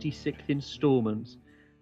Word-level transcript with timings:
26th 0.00 0.48
instalment. 0.48 1.36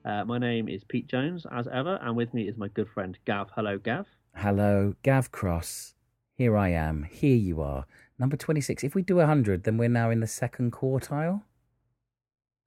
Uh, 0.05 0.25
my 0.25 0.39
name 0.39 0.69
is 0.69 0.83
Pete 0.83 1.07
Jones, 1.07 1.47
as 1.53 1.69
ever, 1.69 1.99
and 2.03 2.17
with 2.17 2.35
me 2.35 2.49
is 2.49 2.57
my 2.57 2.67
good 2.69 2.89
friend 2.93 3.17
Gav. 3.27 3.49
Hello, 3.55 3.79
Gav. 3.79 4.07
Hello, 4.35 4.95
Gav 5.05 5.31
Cross. 5.31 5.95
Here 6.35 6.57
I 6.57 6.71
am. 6.71 7.05
Here 7.05 7.37
you 7.37 7.61
are. 7.61 7.87
Number 8.19 8.37
26. 8.37 8.83
If 8.83 8.95
we 8.97 9.03
do 9.03 9.17
100, 9.17 9.63
then 9.63 9.77
we're 9.77 9.89
now 9.89 10.11
in 10.11 10.19
the 10.19 10.27
second 10.27 10.73
quartile. 10.73 11.43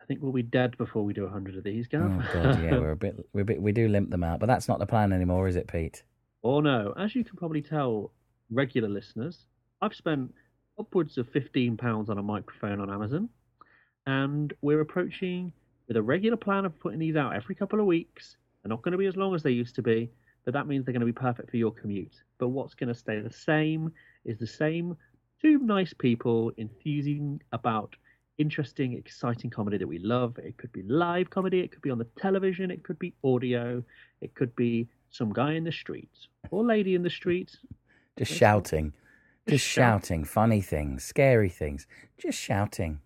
I 0.01 0.05
think 0.05 0.21
we'll 0.21 0.31
be 0.31 0.41
dead 0.41 0.77
before 0.77 1.03
we 1.03 1.13
do 1.13 1.23
100 1.23 1.57
of 1.57 1.63
these, 1.65 1.87
Gav. 1.87 2.01
Oh 2.03 2.29
god, 2.33 2.63
yeah, 2.63 2.77
we're 2.79 2.91
a 2.91 2.95
bit, 2.95 3.17
we're 3.33 3.41
a 3.41 3.45
bit, 3.45 3.61
we 3.61 3.73
do 3.73 3.89
limp 3.89 4.09
them 4.09 4.23
out, 4.23 4.39
but 4.39 4.45
that's 4.45 4.69
not 4.69 4.79
the 4.79 4.85
plan 4.85 5.11
anymore, 5.11 5.47
is 5.49 5.55
it, 5.57 5.67
Pete? 5.67 6.03
or 6.43 6.63
no, 6.63 6.91
as 6.97 7.13
you 7.13 7.23
can 7.23 7.35
probably 7.37 7.61
tell, 7.61 8.11
regular 8.49 8.89
listeners, 8.89 9.45
I've 9.81 9.93
spent 9.93 10.33
upwards 10.79 11.19
of 11.19 11.31
£15 11.31 12.09
on 12.09 12.17
a 12.17 12.23
microphone 12.23 12.79
on 12.79 12.89
Amazon, 12.89 13.29
and 14.05 14.53
we're 14.61 14.81
approaching 14.81 15.53
with 15.87 15.97
a 15.97 16.01
regular 16.01 16.37
plan 16.37 16.65
of 16.65 16.79
putting 16.79 16.99
these 16.99 17.15
out 17.15 17.35
every 17.35 17.55
couple 17.55 17.79
of 17.79 17.85
weeks. 17.85 18.37
They're 18.63 18.69
not 18.69 18.81
going 18.81 18.93
to 18.93 18.97
be 18.97 19.07
as 19.07 19.17
long 19.17 19.35
as 19.35 19.43
they 19.43 19.51
used 19.51 19.75
to 19.75 19.81
be, 19.81 20.09
but 20.45 20.53
that 20.53 20.67
means 20.67 20.85
they're 20.85 20.93
going 20.93 21.01
to 21.01 21.05
be 21.05 21.11
perfect 21.11 21.49
for 21.49 21.57
your 21.57 21.71
commute. 21.71 22.15
But 22.37 22.49
what's 22.49 22.73
going 22.73 22.89
to 22.89 22.95
stay 22.95 23.19
the 23.19 23.31
same 23.31 23.91
is 24.25 24.37
the 24.37 24.47
same 24.47 24.95
two 25.41 25.59
nice 25.59 25.93
people 25.93 26.51
enthusing 26.57 27.41
about 27.51 27.95
interesting, 28.37 28.93
exciting 28.93 29.49
comedy 29.49 29.77
that 29.77 29.87
we 29.87 29.99
love. 29.99 30.37
It 30.37 30.57
could 30.57 30.71
be 30.71 30.83
live 30.83 31.29
comedy, 31.29 31.59
it 31.59 31.71
could 31.71 31.81
be 31.81 31.91
on 31.91 31.97
the 31.97 32.07
television, 32.19 32.71
it 32.71 32.83
could 32.83 32.99
be 32.99 33.13
audio, 33.23 33.83
it 34.21 34.33
could 34.35 34.55
be 34.55 34.87
some 35.09 35.31
guy 35.33 35.53
in 35.53 35.63
the 35.63 35.71
street 35.71 36.11
or 36.49 36.63
lady 36.63 36.95
in 36.95 37.03
the 37.03 37.09
street. 37.09 37.55
Just 38.17 38.31
shouting. 38.31 38.93
Just 39.47 39.63
Just 39.63 39.65
shouting. 39.65 40.23
Funny 40.23 40.61
things, 40.61 41.03
scary 41.03 41.49
things. 41.49 41.87
Just 42.17 42.37
shouting. 42.37 42.99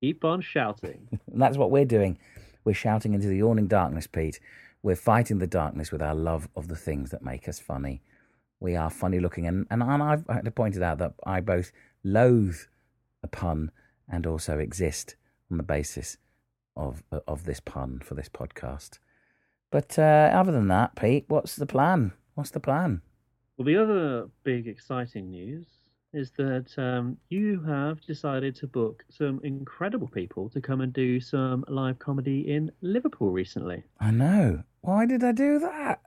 Keep 0.00 0.24
on 0.24 0.40
shouting. 0.40 1.08
And 1.32 1.40
that's 1.40 1.56
what 1.56 1.70
we're 1.70 1.84
doing. 1.84 2.18
We're 2.64 2.74
shouting 2.74 3.14
into 3.14 3.28
the 3.28 3.36
yawning 3.38 3.68
darkness, 3.68 4.06
Pete. 4.06 4.40
We're 4.82 4.96
fighting 4.96 5.38
the 5.38 5.46
darkness 5.46 5.92
with 5.92 6.02
our 6.02 6.14
love 6.14 6.48
of 6.56 6.68
the 6.68 6.76
things 6.76 7.10
that 7.10 7.22
make 7.22 7.48
us 7.48 7.58
funny. 7.58 8.02
We 8.58 8.76
are 8.76 8.90
funny 8.90 9.20
looking, 9.20 9.46
and, 9.46 9.66
and 9.70 9.82
I've 9.82 10.26
had 10.28 10.44
to 10.44 10.50
point 10.50 10.76
it 10.76 10.82
out 10.82 10.98
that 10.98 11.14
I 11.24 11.40
both 11.40 11.72
loathe 12.04 12.56
a 13.22 13.28
pun 13.28 13.70
and 14.08 14.26
also 14.26 14.58
exist 14.58 15.16
on 15.50 15.56
the 15.56 15.62
basis 15.62 16.16
of 16.76 17.02
of 17.26 17.44
this 17.44 17.60
pun 17.60 18.00
for 18.04 18.14
this 18.14 18.28
podcast. 18.28 18.98
But 19.70 19.98
uh, 19.98 20.30
other 20.32 20.52
than 20.52 20.68
that, 20.68 20.96
Pete, 20.96 21.24
what's 21.28 21.56
the 21.56 21.66
plan? 21.66 22.12
What's 22.34 22.50
the 22.50 22.60
plan? 22.60 23.02
Well, 23.56 23.66
the 23.66 23.76
other 23.76 24.28
big 24.42 24.66
exciting 24.66 25.30
news 25.30 25.66
is 26.12 26.30
that 26.36 26.66
um, 26.76 27.16
you 27.28 27.62
have 27.62 28.00
decided 28.02 28.56
to 28.56 28.66
book 28.66 29.04
some 29.10 29.40
incredible 29.44 30.08
people 30.08 30.48
to 30.50 30.60
come 30.60 30.80
and 30.80 30.92
do 30.92 31.20
some 31.20 31.64
live 31.68 31.98
comedy 31.98 32.52
in 32.52 32.70
Liverpool 32.80 33.30
recently. 33.30 33.84
I 34.00 34.10
know. 34.10 34.62
Why 34.80 35.06
did 35.06 35.22
I 35.22 35.32
do 35.32 35.58
that? 35.60 36.00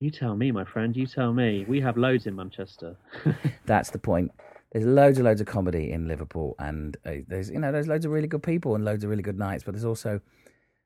You 0.00 0.10
tell 0.10 0.36
me, 0.36 0.52
my 0.52 0.64
friend. 0.64 0.96
You 0.96 1.06
tell 1.06 1.32
me. 1.32 1.64
We 1.68 1.80
have 1.80 1.96
loads 1.96 2.26
in 2.26 2.36
Manchester. 2.36 2.96
That's 3.66 3.90
the 3.90 3.98
point. 3.98 4.32
There's 4.72 4.84
loads 4.84 5.18
and 5.18 5.26
loads 5.26 5.40
of 5.40 5.46
comedy 5.46 5.92
in 5.92 6.08
Liverpool, 6.08 6.54
and 6.58 6.96
uh, 7.04 7.16
there's 7.28 7.50
you 7.50 7.58
know 7.58 7.70
there's 7.70 7.88
loads 7.88 8.04
of 8.04 8.10
really 8.10 8.26
good 8.26 8.42
people 8.42 8.74
and 8.74 8.84
loads 8.84 9.04
of 9.04 9.10
really 9.10 9.22
good 9.22 9.38
nights, 9.38 9.64
but 9.64 9.74
there's 9.74 9.84
also 9.84 10.20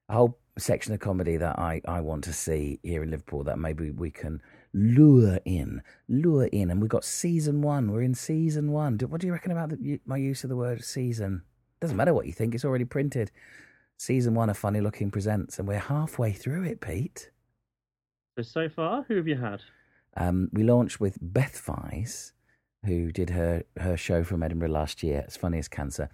a 0.09 0.15
whole 0.15 0.39
section 0.59 0.93
of 0.93 1.01
comedy 1.01 1.37
that 1.37 1.59
I, 1.59 1.81
I 1.87 2.01
want 2.01 2.25
to 2.25 2.33
see 2.33 2.81
here 2.83 3.03
in 3.03 3.11
Liverpool 3.11 3.45
that 3.45 3.59
maybe 3.59 3.91
we 3.91 4.11
can 4.11 4.41
lure 4.77 5.41
in, 5.47 5.83
lure 6.07 6.47
in, 6.47 6.71
and 6.71 6.81
we've 6.81 6.91
got 6.91 7.05
season 7.05 7.63
one. 7.63 7.91
We're 7.91 8.03
in 8.03 8.15
season 8.15 8.71
one. 8.71 8.99
What 8.99 9.21
do 9.21 9.27
you 9.27 9.33
reckon 9.33 9.51
about 9.53 9.71
the, 9.71 10.01
my 10.05 10.19
use 10.19 10.45
of 10.45 10.51
the 10.51 10.57
word 10.57 10.85
season? 10.85 11.43
Doesn't 11.81 11.97
matter 11.97 12.15
what 12.15 12.27
you 12.27 12.33
think; 12.33 12.55
it's 12.55 12.65
already 12.65 12.85
printed. 12.85 13.31
Season 13.99 14.35
one 14.35 14.51
of 14.51 14.59
Funny 14.59 14.83
Looking 14.83 15.11
Presents, 15.11 15.59
and 15.59 15.67
we're 15.67 15.79
halfway 15.79 16.31
through 16.31 16.65
it, 16.65 16.83
Pete. 16.83 17.31
so, 18.37 18.43
so 18.43 18.69
far, 18.69 19.07
who 19.09 19.17
have 19.17 19.27
you 19.27 19.37
had? 19.37 19.63
Um, 20.19 20.51
we 20.53 20.65
launched 20.65 21.01
with 21.01 21.17
Beth 21.21 21.63
Vyse, 21.65 22.33
who 22.85 23.11
did 23.11 23.31
her, 23.31 23.65
her 23.79 23.97
show 23.97 24.23
from 24.23 24.43
Edinburgh 24.43 24.69
last 24.69 25.03
year, 25.03 25.21
It's 25.21 25.37
funny 25.37 25.59
as 25.59 25.69
cancer. 25.69 26.11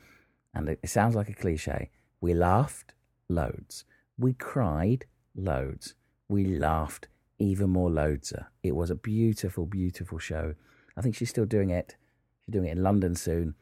And 0.55 0.69
it, 0.69 0.79
it 0.83 0.91
sounds 0.91 1.17
like 1.17 1.29
a 1.29 1.34
cliche. 1.34 1.91
We 2.21 2.34
laughed 2.34 2.94
loads. 3.29 3.84
We 4.17 4.34
cried 4.34 5.06
loads. 5.34 5.94
We 6.29 6.44
laughed 6.44 7.09
even 7.43 7.71
more 7.71 7.91
loadser. 7.91 8.47
It 8.63 8.77
was 8.77 8.91
a 8.91 8.95
beautiful, 8.95 9.67
beautiful 9.67 10.19
show. 10.19 10.55
I 10.97 11.01
think 11.01 11.17
she's 11.17 11.31
still 11.31 11.45
doing 11.45 11.71
it. 11.71 11.97
She's 12.41 12.53
doing 12.53 12.69
it 12.69 12.77
in 12.77 12.83
London 12.83 13.15
soon. 13.15 13.55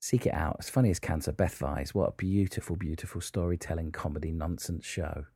Seek 0.00 0.26
it 0.26 0.34
out. 0.34 0.56
As 0.58 0.68
funny 0.68 0.90
as 0.90 0.98
cancer, 0.98 1.32
Beth 1.32 1.58
Vyse. 1.58 1.94
What 1.94 2.08
a 2.10 2.12
beautiful, 2.12 2.76
beautiful 2.76 3.20
storytelling 3.20 3.92
comedy 3.92 4.32
nonsense 4.32 4.84
show. 4.84 5.26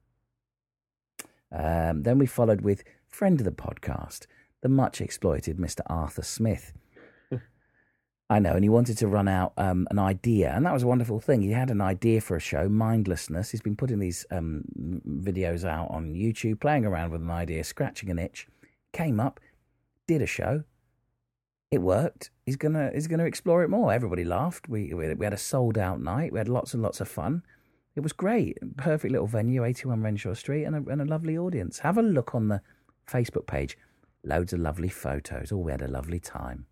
Um, 1.51 2.03
then 2.03 2.19
we 2.19 2.27
followed 2.27 2.61
with 2.61 2.85
friend 3.09 3.41
of 3.41 3.45
the 3.45 3.51
podcast, 3.53 4.27
the 4.61 4.69
much 4.69 5.01
exploited 5.01 5.57
Mr. 5.57 5.81
Arthur 5.87 6.23
Smith. 6.23 6.73
I 8.31 8.41
know, 8.41 8.53
and 8.53 8.63
he 8.63 8.69
wanted 8.69 8.99
to 8.99 9.09
run 9.09 9.27
out 9.27 9.55
um, 9.57 9.89
an 9.91 9.99
idea, 9.99 10.53
and 10.55 10.67
that 10.67 10.75
was 10.75 10.83
a 10.83 10.87
wonderful 10.87 11.19
thing. 11.19 11.41
He 11.41 11.53
had 11.53 11.71
an 11.71 11.81
idea 11.81 12.21
for 12.21 12.37
a 12.37 12.41
show, 12.41 12.69
Mindlessness. 12.69 13.51
He's 13.51 13.63
been 13.63 13.77
putting 13.77 14.01
these 14.01 14.27
um, 14.31 14.65
videos 15.07 15.65
out 15.65 15.91
on 15.91 16.13
YouTube, 16.13 16.61
playing 16.61 16.85
around 16.85 17.11
with 17.11 17.23
an 17.23 17.31
idea, 17.31 17.65
scratching 17.65 18.11
an 18.11 18.19
itch. 18.19 18.47
Came 18.93 19.19
up, 19.19 19.41
did 20.07 20.21
a 20.21 20.27
show. 20.27 20.65
It 21.71 21.79
worked. 21.79 22.31
He's 22.45 22.57
gonna 22.57 22.91
he's 22.95 23.07
gonna 23.07 23.25
explore 23.25 23.63
it 23.63 23.69
more. 23.69 23.93
Everybody 23.93 24.25
laughed. 24.25 24.69
We 24.69 24.93
we 24.95 25.15
we 25.15 25.25
had 25.25 25.35
a 25.35 25.39
sold 25.39 25.79
out 25.79 26.01
night. 26.01 26.33
We 26.33 26.39
had 26.39 26.49
lots 26.49 26.75
and 26.75 26.83
lots 26.83 27.01
of 27.01 27.09
fun. 27.09 27.43
It 27.95 28.01
was 28.01 28.13
great. 28.13 28.59
Perfect 28.77 29.13
little 29.13 29.27
venue, 29.27 29.65
81 29.65 30.03
Renshaw 30.03 30.35
Street, 30.35 30.65
and 30.65 30.77
a, 30.77 30.91
and 30.91 31.03
a 31.03 31.05
lovely 31.05 31.37
audience. 31.37 31.81
Have 31.81 31.99
a 31.99 32.03
look 32.03 32.35
on 32.35 32.49
the 32.49 32.61
Facebook 33.11 33.47
page. 33.47 33.77
Loads 34.23 34.53
of 34.53 34.61
lovely 34.61 34.89
photos. 34.89 35.51
Oh, 35.51 35.59
we 35.59 35.73
had 35.73 35.83
a 35.83 35.89
lovely 35.89 36.21
time. 36.21 36.67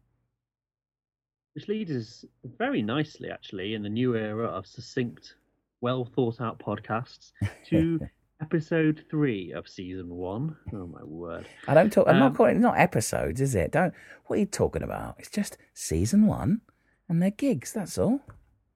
Which 1.56 1.68
leads 1.68 1.90
us 1.90 2.24
very 2.58 2.82
nicely, 2.82 3.30
actually, 3.30 3.72
in 3.72 3.82
the 3.82 3.88
new 3.88 4.14
era 4.14 4.44
of 4.44 4.66
succinct, 4.66 5.36
well 5.80 6.04
thought 6.04 6.38
out 6.38 6.58
podcasts 6.58 7.32
to 7.70 7.98
episode 8.42 9.02
three 9.10 9.52
of 9.52 9.66
season 9.66 10.10
one. 10.10 10.54
Oh, 10.74 10.86
my 10.86 11.02
word. 11.02 11.46
I 11.66 11.72
don't 11.72 11.90
talk. 11.90 12.08
I'm 12.08 12.16
Um, 12.16 12.20
not 12.20 12.34
calling 12.36 12.56
it 12.56 12.60
not 12.60 12.78
episodes, 12.78 13.40
is 13.40 13.54
it? 13.54 13.72
Don't. 13.72 13.94
What 14.26 14.36
are 14.36 14.40
you 14.40 14.44
talking 14.44 14.82
about? 14.82 15.16
It's 15.18 15.30
just 15.30 15.56
season 15.72 16.26
one, 16.26 16.60
and 17.08 17.22
they're 17.22 17.30
gigs. 17.30 17.72
That's 17.72 17.96
all. 17.96 18.20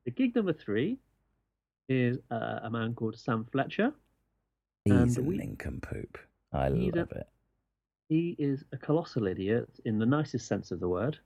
The 0.07 0.11
gig 0.11 0.35
number 0.35 0.55
three 0.55 0.97
is 1.91 2.17
uh, 2.31 2.61
a 2.62 2.71
man 2.71 2.95
called 2.95 3.19
Sam 3.19 3.47
Fletcher. 3.53 3.93
He's 4.87 5.19
a 5.19 5.21
And 5.21 5.27
we- 5.29 5.37
nincompoop. 5.37 6.17
I 6.51 6.71
He's 6.71 6.95
a- 6.95 6.97
love 6.97 7.12
it. 7.12 7.29
He 8.09 8.37
is 8.39 8.65
a 8.73 8.79
colossal 8.79 9.27
idiot 9.27 9.69
in 9.85 9.99
the 9.99 10.07
nicest 10.07 10.49
sense 10.49 10.71
of 10.71 10.81
the 10.81 10.89
word. 10.89 11.19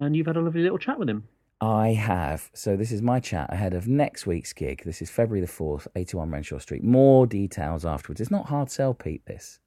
And 0.00 0.16
you've 0.16 0.26
had 0.26 0.36
a 0.36 0.40
lovely 0.40 0.62
little 0.62 0.78
chat 0.78 0.98
with 0.98 1.08
him. 1.08 1.28
I 1.60 1.88
have. 1.88 2.50
So 2.52 2.76
this 2.76 2.92
is 2.92 3.00
my 3.00 3.20
chat 3.20 3.52
ahead 3.52 3.74
of 3.74 3.86
next 3.88 4.26
week's 4.26 4.52
gig. 4.52 4.82
This 4.84 5.00
is 5.00 5.08
February 5.08 5.40
the 5.40 5.46
fourth, 5.46 5.86
eighty-one 5.96 6.30
Renshaw 6.30 6.58
Street. 6.58 6.82
More 6.82 7.26
details 7.26 7.86
afterwards. 7.86 8.20
It's 8.20 8.30
not 8.30 8.48
hard 8.48 8.70
sell, 8.70 8.92
Pete. 8.92 9.24
This. 9.26 9.60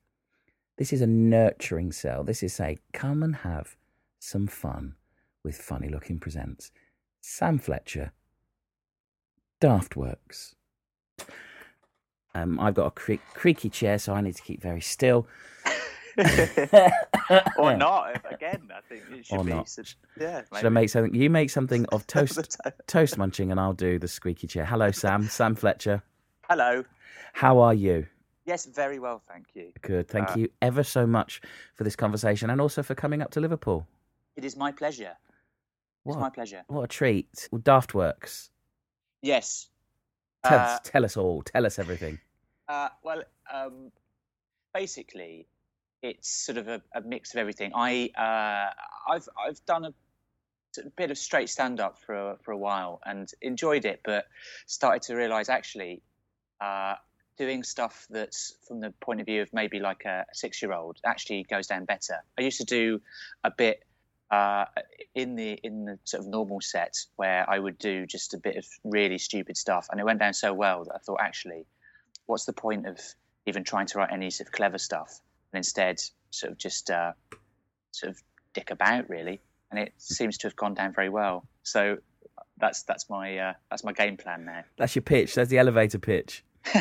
This 0.78 0.94
is 0.94 1.02
a 1.02 1.08
nurturing 1.08 1.92
sell. 1.92 2.24
This 2.24 2.44
is 2.44 2.54
say, 2.54 2.78
come 2.94 3.24
and 3.24 3.38
have 3.38 3.76
some 4.20 4.48
fun 4.48 4.96
with 5.44 5.58
Funny 5.58 5.90
Looking 5.90 6.20
Presents. 6.20 6.72
Sam 7.22 7.58
Fletcher, 7.58 8.12
Daftworks. 9.60 10.54
Um, 12.36 12.60
I've 12.60 12.76
got 12.76 12.86
a 12.86 12.92
cre- 12.92 13.14
creaky 13.34 13.70
chair, 13.70 13.98
so 13.98 14.14
I 14.14 14.22
need 14.22 14.36
to 14.36 14.44
keep 14.44 14.62
very 14.62 14.82
still. 14.82 15.26
or 17.58 17.76
not. 17.78 18.22
Again, 18.32 18.70
I 18.76 18.82
think 18.88 19.04
it 19.12 19.26
should 19.26 19.38
Or 19.38 19.44
be. 19.44 19.52
not. 19.52 19.70
sub- 19.70 19.86
yeah, 20.20 20.42
Should 20.56 20.66
I 20.66 20.70
make 20.70 20.90
something? 20.90 21.14
You 21.14 21.30
make 21.30 21.50
something 21.50 21.86
of 21.88 22.08
toast, 22.16 22.58
toast 22.88 23.18
munching, 23.18 23.52
and 23.52 23.60
I'll 23.60 23.74
do 23.74 24.00
the 24.00 24.08
squeaky 24.08 24.48
chair. 24.48 24.66
Hello, 24.66 24.92
Sam. 24.92 25.24
Sam 25.30 25.56
Fletcher. 25.56 26.02
Hello. 26.50 26.84
How 27.34 27.60
are 27.60 27.74
you? 27.74 28.08
Yes, 28.46 28.66
very 28.66 28.98
well, 29.00 29.22
thank 29.28 29.48
you. 29.54 29.72
Good. 29.82 30.08
Thank 30.08 30.32
Uh, 30.32 30.36
you 30.38 30.50
ever 30.62 30.84
so 30.84 31.06
much 31.06 31.42
for 31.76 31.84
this 31.84 31.96
conversation, 31.96 32.50
and 32.50 32.62
also 32.62 32.82
for 32.82 32.96
coming 32.96 33.22
up 33.22 33.32
to 33.32 33.42
Liverpool. 33.42 33.86
It 34.38 34.46
is 34.46 34.56
my 34.56 34.72
pleasure. 34.72 35.16
It's 36.06 36.16
What? 36.16 36.20
my 36.20 36.30
pleasure. 36.30 36.64
What 36.68 36.84
a 36.84 36.88
treat! 36.88 37.50
Well, 37.52 37.62
Daftworks. 37.62 38.50
Yes. 39.22 39.68
Tell 40.46 40.58
Uh, 40.60 40.62
us. 40.62 40.80
Tell 40.86 41.04
us 41.04 41.18
all. 41.18 41.42
Tell 41.42 41.66
us 41.66 41.78
everything. 41.78 42.20
Uh, 42.70 42.90
well, 43.04 43.24
um, 43.54 43.92
basically, 44.74 45.48
it's 46.08 46.30
sort 46.30 46.58
of 46.58 46.68
a, 46.68 46.82
a 46.96 47.02
mix 47.02 47.34
of 47.34 47.40
everything. 47.40 47.72
I 47.76 48.10
uh, 48.18 49.12
I've 49.14 49.28
I've 49.38 49.66
done 49.66 49.86
a, 49.86 49.94
bit 50.96 51.10
of 51.10 51.18
straight 51.18 51.50
stand 51.50 51.80
up 51.80 51.98
for 51.98 52.14
a, 52.14 52.38
for 52.44 52.52
a 52.52 52.58
while 52.58 53.02
and 53.04 53.28
enjoyed 53.42 53.86
it, 53.86 54.02
but 54.06 54.26
started 54.68 55.02
to 55.04 55.16
realise 55.16 55.50
actually 55.50 56.04
uh, 56.62 56.94
doing 57.38 57.64
stuff 57.64 58.06
that's 58.12 58.56
from 58.68 58.80
the 58.80 58.92
point 59.02 59.20
of 59.20 59.26
view 59.26 59.42
of 59.42 59.52
maybe 59.54 59.80
like 59.80 60.06
a 60.06 60.26
six 60.34 60.62
year 60.62 60.74
old 60.74 60.98
actually 61.04 61.44
goes 61.44 61.68
down 61.68 61.86
better. 61.86 62.24
I 62.38 62.42
used 62.42 62.60
to 62.60 62.66
do 62.66 63.02
a 63.44 63.52
bit 63.52 63.84
uh, 64.30 64.66
in 65.16 65.36
the 65.36 65.54
in 65.64 65.86
the 65.86 66.00
sort 66.04 66.24
of 66.24 66.30
normal 66.30 66.62
set 66.62 66.96
where 67.16 67.50
I 67.50 67.58
would 67.58 67.78
do 67.78 68.06
just 68.06 68.34
a 68.34 68.38
bit 68.38 68.58
of 68.58 68.66
really 68.84 69.18
stupid 69.18 69.58
stuff, 69.58 69.88
and 69.92 70.00
it 70.00 70.04
went 70.04 70.20
down 70.20 70.34
so 70.34 70.54
well 70.54 70.86
that 70.86 70.96
I 70.96 71.00
thought, 71.00 71.20
actually, 71.22 71.66
what's 72.26 72.46
the 72.46 72.54
point 72.54 72.86
of 72.88 73.00
even 73.48 73.64
trying 73.64 73.88
to 73.88 73.98
write 73.98 74.12
any 74.12 74.30
sort 74.30 74.48
of 74.48 74.52
clever 74.52 74.78
stuff, 74.78 75.22
and 75.58 75.66
instead 75.66 76.00
sort 76.30 76.52
of 76.52 76.58
just 76.60 76.92
uh, 76.92 77.14
sort 77.92 78.12
of 78.12 78.22
dick 78.54 78.70
about 78.70 79.10
really, 79.10 79.42
and 79.72 79.80
it 79.80 79.92
seems 79.98 80.38
to 80.38 80.48
have 80.48 80.56
gone 80.56 80.76
down 80.76 80.94
very 80.94 81.10
well. 81.10 81.48
So 81.64 81.98
that's 82.60 82.84
that's 82.84 83.10
my 83.10 83.38
uh, 83.38 83.54
that's 83.72 83.84
my 83.84 83.92
game 83.92 84.18
plan 84.18 84.46
now. 84.46 84.64
That's 84.78 84.96
your 84.96 85.02
pitch. 85.02 85.34
That's 85.34 85.50
the 85.50 85.58
elevator 85.58 85.98
pitch. 85.98 86.44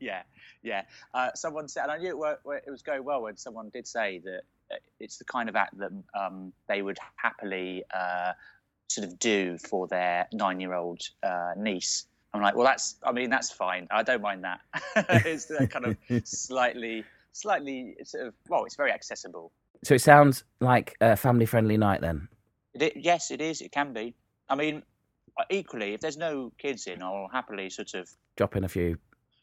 yeah, 0.00 0.22
yeah. 0.62 0.82
Uh, 1.12 1.30
someone 1.34 1.68
said, 1.68 1.82
and 1.84 1.92
I 1.92 1.98
knew 1.98 2.08
it, 2.08 2.18
were, 2.44 2.56
it, 2.56 2.70
was 2.70 2.82
going 2.82 3.04
well 3.04 3.22
when 3.22 3.36
someone 3.36 3.68
did 3.68 3.86
say 3.86 4.20
that 4.24 4.42
uh, 4.70 4.76
it's 5.00 5.18
the 5.18 5.24
kind 5.24 5.48
of 5.48 5.56
act 5.56 5.76
that 5.78 5.90
um, 6.18 6.52
they 6.68 6.82
would 6.82 6.98
happily 7.16 7.84
uh, 7.92 8.32
sort 8.88 9.06
of 9.06 9.18
do 9.18 9.58
for 9.58 9.88
their 9.88 10.28
nine-year-old 10.32 11.02
uh, 11.22 11.52
niece. 11.56 12.06
I'm 12.32 12.42
like, 12.42 12.54
well, 12.54 12.66
that's. 12.66 12.96
I 13.02 13.12
mean, 13.12 13.28
that's 13.28 13.50
fine. 13.50 13.88
I 13.90 14.02
don't 14.02 14.22
mind 14.22 14.44
that. 14.44 14.60
it's 15.26 15.50
kind 15.70 15.86
of 15.86 15.96
slightly, 16.24 17.04
slightly 17.36 17.96
sort 18.04 18.26
of. 18.26 18.34
Well, 18.48 18.64
it's 18.64 18.76
very 18.76 18.92
accessible. 18.92 19.52
So 19.84 19.94
it 19.94 20.00
sounds 20.00 20.44
like 20.60 20.96
a 21.00 21.16
family-friendly 21.16 21.76
night 21.76 22.00
then. 22.00 22.28
It, 22.74 22.94
yes, 22.96 23.30
it 23.30 23.40
is. 23.40 23.60
It 23.60 23.72
can 23.72 23.92
be. 23.92 24.14
I 24.48 24.54
mean, 24.54 24.82
uh, 25.38 25.44
equally, 25.50 25.94
if 25.94 26.00
there's 26.00 26.16
no 26.16 26.52
kids 26.58 26.86
in, 26.86 27.02
I'll 27.02 27.28
happily 27.32 27.70
sort 27.70 27.94
of 27.94 28.08
drop 28.36 28.56
in 28.56 28.64
a 28.64 28.68
few, 28.68 28.98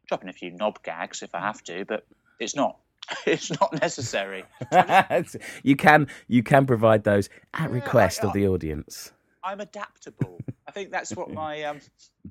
drop 0.08 0.24
in 0.24 0.30
a 0.30 0.34
few 0.34 0.52
knob 0.52 0.82
gags 0.84 1.22
if 1.22 1.34
I 1.36 1.40
have 1.40 1.64
to, 1.64 1.86
but 1.86 2.06
it's 2.40 2.56
not. 2.56 2.78
It's 3.26 3.52
not 3.60 3.82
necessary. 3.82 4.46
you 5.64 5.76
can 5.76 6.08
you 6.30 6.42
can 6.42 6.66
provide 6.66 7.04
those 7.04 7.28
at 7.54 7.70
request 7.70 8.20
yeah, 8.20 8.26
I, 8.26 8.28
of 8.30 8.34
the 8.34 8.48
audience. 8.48 9.12
I'm 9.44 9.60
adaptable. 9.60 10.40
I 10.74 10.80
think 10.80 10.92
that's 10.92 11.16
what 11.16 11.30
my 11.30 11.62
um, 11.66 11.80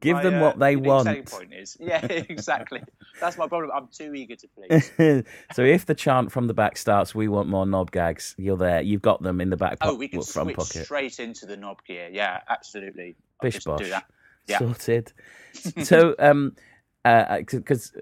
give 0.01 0.17
my, 0.17 0.23
them 0.25 0.41
what 0.41 0.57
uh, 0.57 0.59
they 0.59 0.75
want. 0.75 1.31
Point 1.31 1.55
is 1.55 1.77
yeah, 1.81 2.05
exactly. 2.05 2.83
that's 3.21 3.39
my 3.39 3.47
problem. 3.47 3.71
I'm 3.73 3.87
too 3.87 4.13
eager 4.15 4.35
to 4.35 4.49
please. 4.49 5.25
so 5.55 5.63
if 5.63 5.87
the 5.87 5.95
chant 5.95 6.33
from 6.33 6.49
the 6.49 6.55
back 6.55 6.77
starts, 6.77 7.15
"We 7.15 7.29
want 7.29 7.49
more 7.49 7.67
knob 7.67 7.93
gags," 7.93 8.35
you're 8.37 8.57
there. 8.57 8.81
You've 8.81 9.01
got 9.01 9.23
them 9.23 9.41
in 9.41 9.51
the 9.51 9.57
back. 9.57 9.79
Po- 9.79 9.91
oh, 9.91 9.95
we 9.95 10.09
can 10.09 10.23
switch 10.23 10.57
pocket. 10.57 10.85
straight 10.85 11.21
into 11.21 11.47
the 11.47 11.57
knob 11.57 11.85
gear. 11.87 12.09
Yeah, 12.11 12.41
absolutely. 12.49 13.15
Bish 13.41 13.63
bosh. 13.63 13.79
Do 13.79 13.91
that. 13.91 14.07
Yeah. 14.49 14.59
Sorted. 14.59 15.13
so, 15.85 16.17
um, 16.19 16.57
because 17.05 17.93
uh, 17.97 18.01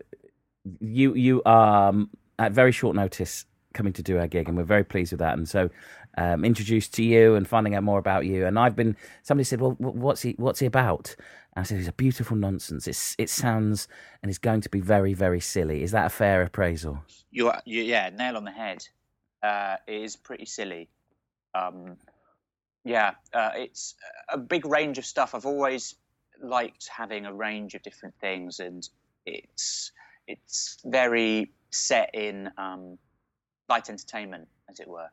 you 0.80 1.14
you 1.14 1.42
are 1.44 1.90
um, 1.90 2.08
at 2.38 2.52
very 2.52 2.72
short 2.72 2.96
notice 2.96 3.44
coming 3.74 3.92
to 3.92 4.02
do 4.02 4.18
our 4.18 4.26
gig, 4.26 4.48
and 4.48 4.56
we're 4.56 4.64
very 4.64 4.84
pleased 4.84 5.12
with 5.12 5.20
that. 5.20 5.36
And 5.36 5.46
so, 5.46 5.68
um, 6.16 6.44
introduced 6.44 6.94
to 6.94 7.02
you 7.02 7.34
and 7.34 7.46
finding 7.46 7.74
out 7.74 7.82
more 7.82 7.98
about 7.98 8.26
you. 8.26 8.46
And 8.46 8.58
I've 8.58 8.76
been 8.76 8.96
somebody 9.22 9.44
said, 9.44 9.60
"Well, 9.60 9.76
what's 9.78 10.22
he 10.22 10.34
what's 10.38 10.60
he 10.60 10.66
about?" 10.66 11.14
And 11.54 11.62
I 11.62 11.64
said, 11.64 11.78
"He's 11.78 11.88
a 11.88 11.92
beautiful 11.92 12.36
nonsense. 12.36 12.86
It's 12.86 13.14
it 13.18 13.30
sounds 13.30 13.88
and 14.22 14.30
it's 14.30 14.38
going 14.38 14.60
to 14.62 14.68
be 14.68 14.80
very 14.80 15.14
very 15.14 15.40
silly." 15.40 15.82
Is 15.82 15.92
that 15.92 16.06
a 16.06 16.10
fair 16.10 16.42
appraisal? 16.42 17.02
You 17.30 17.48
are, 17.48 17.62
you, 17.64 17.82
yeah, 17.82 18.10
nail 18.10 18.36
on 18.36 18.44
the 18.44 18.50
head. 18.50 18.86
Uh, 19.42 19.76
it 19.86 20.02
is 20.02 20.16
pretty 20.16 20.46
silly. 20.46 20.88
Um, 21.54 21.96
yeah, 22.84 23.12
uh, 23.32 23.50
it's 23.54 23.94
a 24.28 24.38
big 24.38 24.66
range 24.66 24.98
of 24.98 25.04
stuff. 25.04 25.34
I've 25.34 25.46
always 25.46 25.94
liked 26.42 26.88
having 26.88 27.26
a 27.26 27.32
range 27.32 27.74
of 27.74 27.82
different 27.82 28.14
things, 28.20 28.60
and 28.60 28.88
it's 29.26 29.92
it's 30.26 30.78
very 30.84 31.52
set 31.70 32.14
in 32.14 32.50
um, 32.56 32.98
light 33.68 33.90
entertainment, 33.90 34.48
as 34.68 34.80
it 34.80 34.88
were. 34.88 35.08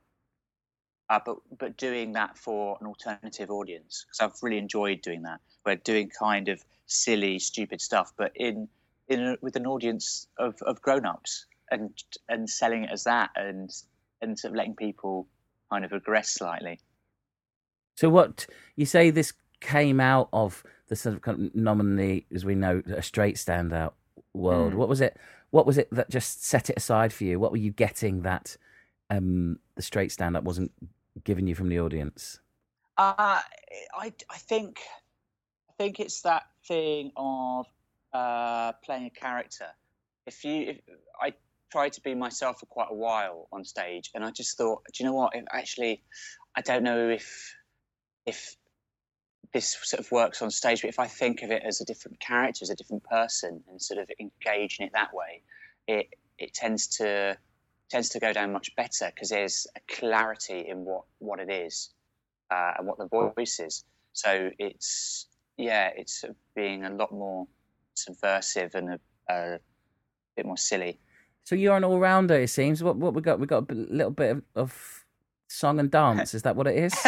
Uh, 1.09 1.19
but 1.25 1.37
but 1.57 1.77
doing 1.77 2.13
that 2.13 2.37
for 2.37 2.77
an 2.81 2.87
alternative 2.87 3.49
audience 3.49 4.05
because 4.05 4.19
I've 4.19 4.43
really 4.43 4.57
enjoyed 4.57 5.01
doing 5.01 5.23
that. 5.23 5.39
We're 5.65 5.75
doing 5.75 6.09
kind 6.09 6.49
of 6.49 6.63
silly, 6.85 7.39
stupid 7.39 7.81
stuff, 7.81 8.11
but 8.17 8.31
in 8.35 8.67
in 9.07 9.23
a, 9.23 9.37
with 9.41 9.55
an 9.55 9.65
audience 9.65 10.27
of, 10.37 10.61
of 10.63 10.81
grown 10.81 11.05
ups 11.05 11.45
and 11.71 11.91
and 12.27 12.49
selling 12.49 12.83
it 12.83 12.89
as 12.91 13.05
that 13.05 13.29
and 13.35 13.69
and 14.21 14.37
sort 14.37 14.51
of 14.51 14.57
letting 14.57 14.75
people 14.75 15.27
kind 15.71 15.85
of 15.85 15.91
regress 15.91 16.29
slightly. 16.29 16.79
So 17.95 18.09
what 18.09 18.45
you 18.75 18.85
say 18.85 19.09
this 19.09 19.33
came 19.59 19.99
out 19.99 20.29
of 20.33 20.63
the 20.87 20.95
sort 20.95 21.15
of, 21.15 21.27
of 21.27 21.55
nominally, 21.55 22.25
as 22.33 22.45
we 22.45 22.55
know, 22.55 22.81
a 22.87 23.01
straight 23.01 23.35
standout 23.35 23.93
world. 24.33 24.73
Mm. 24.73 24.75
What 24.75 24.89
was 24.89 25.01
it? 25.01 25.17
What 25.51 25.65
was 25.65 25.77
it 25.77 25.87
that 25.91 26.09
just 26.09 26.43
set 26.43 26.69
it 26.69 26.77
aside 26.77 27.13
for 27.13 27.23
you? 27.23 27.39
What 27.39 27.51
were 27.51 27.57
you 27.57 27.71
getting 27.71 28.21
that 28.23 28.57
um, 29.09 29.59
the 29.75 29.81
straight 29.81 30.11
stand 30.11 30.35
up 30.35 30.43
wasn't 30.43 30.71
giving 31.23 31.47
you 31.47 31.55
from 31.55 31.69
the 31.69 31.79
audience? 31.79 32.39
Uh, 32.97 33.13
I 33.17 34.13
I 34.29 34.37
think 34.37 34.79
I 35.69 35.73
think 35.77 35.99
it's 35.99 36.21
that 36.21 36.43
thing 36.67 37.11
of 37.15 37.67
uh, 38.13 38.71
playing 38.83 39.05
a 39.05 39.09
character. 39.09 39.67
If 40.25 40.43
you, 40.43 40.61
if, 40.69 40.77
I 41.21 41.33
tried 41.71 41.93
to 41.93 42.01
be 42.01 42.15
myself 42.15 42.59
for 42.59 42.65
quite 42.65 42.87
a 42.89 42.95
while 42.95 43.47
on 43.51 43.63
stage, 43.63 44.11
and 44.15 44.23
I 44.23 44.31
just 44.31 44.57
thought, 44.57 44.81
do 44.93 45.03
you 45.03 45.09
know 45.09 45.15
what? 45.15 45.35
If 45.35 45.45
actually, 45.51 46.03
I 46.55 46.61
don't 46.61 46.83
know 46.83 47.09
if 47.09 47.53
if 48.25 48.55
this 49.53 49.77
sort 49.83 49.99
of 49.99 50.11
works 50.11 50.41
on 50.41 50.51
stage, 50.51 50.81
but 50.81 50.89
if 50.89 50.99
I 50.99 51.07
think 51.07 51.41
of 51.41 51.51
it 51.51 51.63
as 51.63 51.79
a 51.81 51.85
different 51.85 52.19
character, 52.19 52.63
as 52.63 52.69
a 52.69 52.75
different 52.75 53.03
person, 53.03 53.63
and 53.69 53.81
sort 53.81 53.99
of 53.99 54.09
engage 54.19 54.77
in 54.79 54.87
it 54.87 54.93
that 54.93 55.13
way, 55.13 55.43
it 55.87 56.07
it 56.37 56.53
tends 56.53 56.87
to 56.97 57.37
tends 57.89 58.09
to 58.09 58.19
go 58.19 58.33
down 58.33 58.51
much 58.51 58.75
better 58.75 59.11
because 59.13 59.29
there's 59.29 59.67
a 59.75 59.79
clarity 59.93 60.65
in 60.67 60.85
what 60.85 61.03
what 61.19 61.39
it 61.39 61.49
is 61.49 61.89
uh, 62.51 62.73
and 62.77 62.87
what 62.87 62.97
the 62.97 63.07
voice 63.07 63.59
is. 63.59 63.83
So 64.13 64.49
it's 64.59 65.27
yeah, 65.57 65.91
it's 65.95 66.23
being 66.55 66.85
a 66.85 66.89
lot 66.89 67.11
more 67.11 67.47
subversive 67.95 68.75
and 68.75 68.89
a, 68.93 68.99
a 69.29 69.59
bit 70.35 70.45
more 70.45 70.57
silly. 70.57 70.99
So 71.43 71.55
you're 71.55 71.77
an 71.77 71.83
all 71.83 71.99
rounder, 71.99 72.35
it 72.35 72.49
seems. 72.49 72.83
What 72.83 72.97
what 72.97 73.13
we 73.13 73.21
got? 73.21 73.39
We 73.39 73.47
got 73.47 73.71
a 73.71 73.73
little 73.73 74.11
bit 74.11 74.31
of, 74.31 74.43
of 74.55 75.05
song 75.47 75.79
and 75.79 75.89
dance. 75.89 76.33
Is 76.33 76.43
that 76.43 76.55
what 76.55 76.67
it 76.67 76.75
is? 76.75 76.93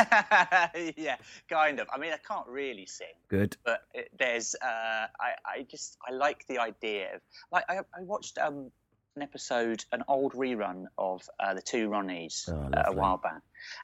yeah, 0.97 1.17
kind 1.49 1.79
of. 1.79 1.87
I 1.93 1.97
mean, 1.97 2.13
I 2.13 2.17
can't 2.17 2.47
really 2.47 2.85
sing. 2.85 3.07
Good. 3.27 3.57
But 3.63 3.81
it, 3.93 4.09
there's, 4.17 4.55
uh, 4.61 5.07
I, 5.19 5.33
I 5.45 5.65
just, 5.69 5.97
I 6.07 6.13
like 6.13 6.45
the 6.47 6.57
idea 6.57 7.15
of, 7.15 7.21
like, 7.51 7.65
I, 7.69 7.79
I 7.79 8.01
watched 8.01 8.37
um, 8.37 8.71
an 9.19 9.23
episode, 9.23 9.83
an 9.91 10.03
old 10.07 10.33
rerun 10.33 10.85
of 10.97 11.27
uh, 11.39 11.53
the 11.53 11.61
Two 11.61 11.89
Ronnies 11.89 12.49
oh, 12.49 12.69
uh, 12.75 12.83
a 12.87 12.93
while 12.93 13.17
back, 13.17 13.41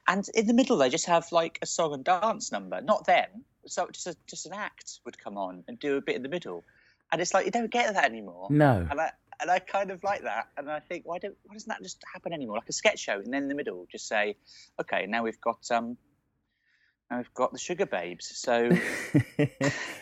and 0.08 0.26
in 0.34 0.46
the 0.46 0.54
middle 0.54 0.78
they 0.78 0.88
just 0.88 1.06
have 1.06 1.30
like 1.32 1.58
a 1.62 1.66
song 1.66 1.92
and 1.94 2.04
dance 2.04 2.52
number. 2.52 2.80
Not 2.80 3.06
them, 3.06 3.44
so 3.66 3.86
just 3.92 4.06
a, 4.06 4.16
just 4.26 4.46
an 4.46 4.54
act 4.54 5.00
would 5.04 5.18
come 5.18 5.36
on 5.36 5.64
and 5.68 5.78
do 5.78 5.96
a 5.96 6.00
bit 6.00 6.16
in 6.16 6.22
the 6.22 6.28
middle, 6.28 6.64
and 7.12 7.20
it's 7.20 7.34
like 7.34 7.44
you 7.44 7.50
don't 7.50 7.70
get 7.70 7.92
that 7.94 8.04
anymore. 8.04 8.48
No. 8.50 8.86
And 8.90 9.00
I, 9.00 9.10
and 9.40 9.50
I 9.50 9.58
kind 9.58 9.90
of 9.90 10.02
like 10.02 10.22
that. 10.22 10.48
And 10.56 10.70
I 10.70 10.80
think, 10.80 11.04
why 11.04 11.18
don't 11.18 11.36
why 11.44 11.54
doesn't 11.54 11.68
that 11.68 11.82
just 11.82 12.02
happen 12.12 12.32
anymore? 12.32 12.56
Like 12.56 12.68
a 12.68 12.72
sketch 12.72 12.98
show, 12.98 13.18
and 13.18 13.32
then 13.32 13.42
in 13.42 13.48
the 13.48 13.54
middle, 13.54 13.86
just 13.92 14.08
say, 14.08 14.36
okay, 14.80 15.06
now 15.06 15.22
we've 15.22 15.40
got 15.40 15.70
um, 15.70 15.98
now 17.10 17.18
we've 17.18 17.34
got 17.34 17.52
the 17.52 17.58
Sugababes, 17.58 18.22
So, 18.22 18.70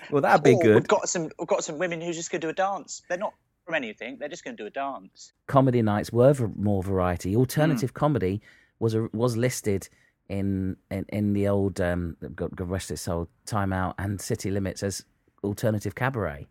well, 0.11 0.23
that'd 0.23 0.43
be 0.43 0.57
good. 0.57 0.75
We've 0.75 0.89
got 0.89 1.09
some 1.09 1.31
we've 1.39 1.49
got 1.49 1.65
some 1.65 1.79
women 1.79 2.01
who's 2.01 2.17
just 2.17 2.31
going 2.31 2.41
to 2.41 2.47
do 2.47 2.51
a 2.51 2.55
dance. 2.55 3.03
They're 3.09 3.19
not 3.19 3.35
from 3.65 3.75
anything. 3.75 4.17
They're 4.19 4.29
just 4.29 4.45
going 4.45 4.57
to 4.57 4.63
do 4.63 4.67
a 4.67 4.71
dance. 4.71 5.33
Comedy 5.47 5.83
nights 5.83 6.13
were 6.13 6.35
more 6.57 6.83
variety. 6.83 7.35
Alternative 7.37 7.91
mm. 7.91 7.95
comedy 7.95 8.43
was 8.79 8.95
a, 8.95 9.09
was 9.13 9.37
listed 9.37 9.89
in 10.29 10.77
in, 10.91 11.05
in 11.11 11.33
the 11.33 11.49
old 11.49 11.81
um, 11.81 12.17
God, 12.35 12.55
God 12.57 12.69
rest 12.69 12.91
its 12.91 13.03
soul, 13.03 13.29
Time 13.47 13.73
Out 13.73 13.95
and 13.99 14.21
City 14.21 14.51
Limits 14.51 14.83
as 14.83 15.05
alternative 15.43 15.95
cabaret. 15.95 16.47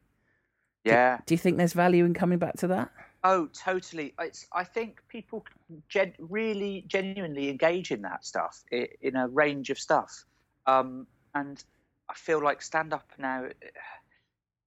Yeah. 0.84 1.18
Do, 1.18 1.24
do, 1.28 1.34
you 1.34 1.38
think 1.38 1.58
there's 1.58 1.74
value 1.74 2.06
in 2.06 2.14
coming 2.14 2.40
back 2.40 2.56
to 2.58 2.68
that? 2.68 2.92
Oh, 3.24 3.48
totally. 3.54 4.14
It's, 4.20 4.48
I 4.52 4.66
think 4.66 5.02
people 5.08 5.46
gen- 5.88 6.14
really 6.20 6.84
genuinely 6.88 7.50
engage 7.50 7.92
in 7.92 8.02
that 8.02 8.26
stuff, 8.26 8.64
in 8.72 9.16
a 9.16 9.30
range 9.30 9.70
of 9.70 9.80
stuff. 9.80 10.26
Um, 10.68 11.08
and 11.34 11.64
I 12.10 12.14
feel 12.16 12.44
like 12.44 12.62
stand 12.62 12.94
up 12.94 13.10
now, 13.18 13.48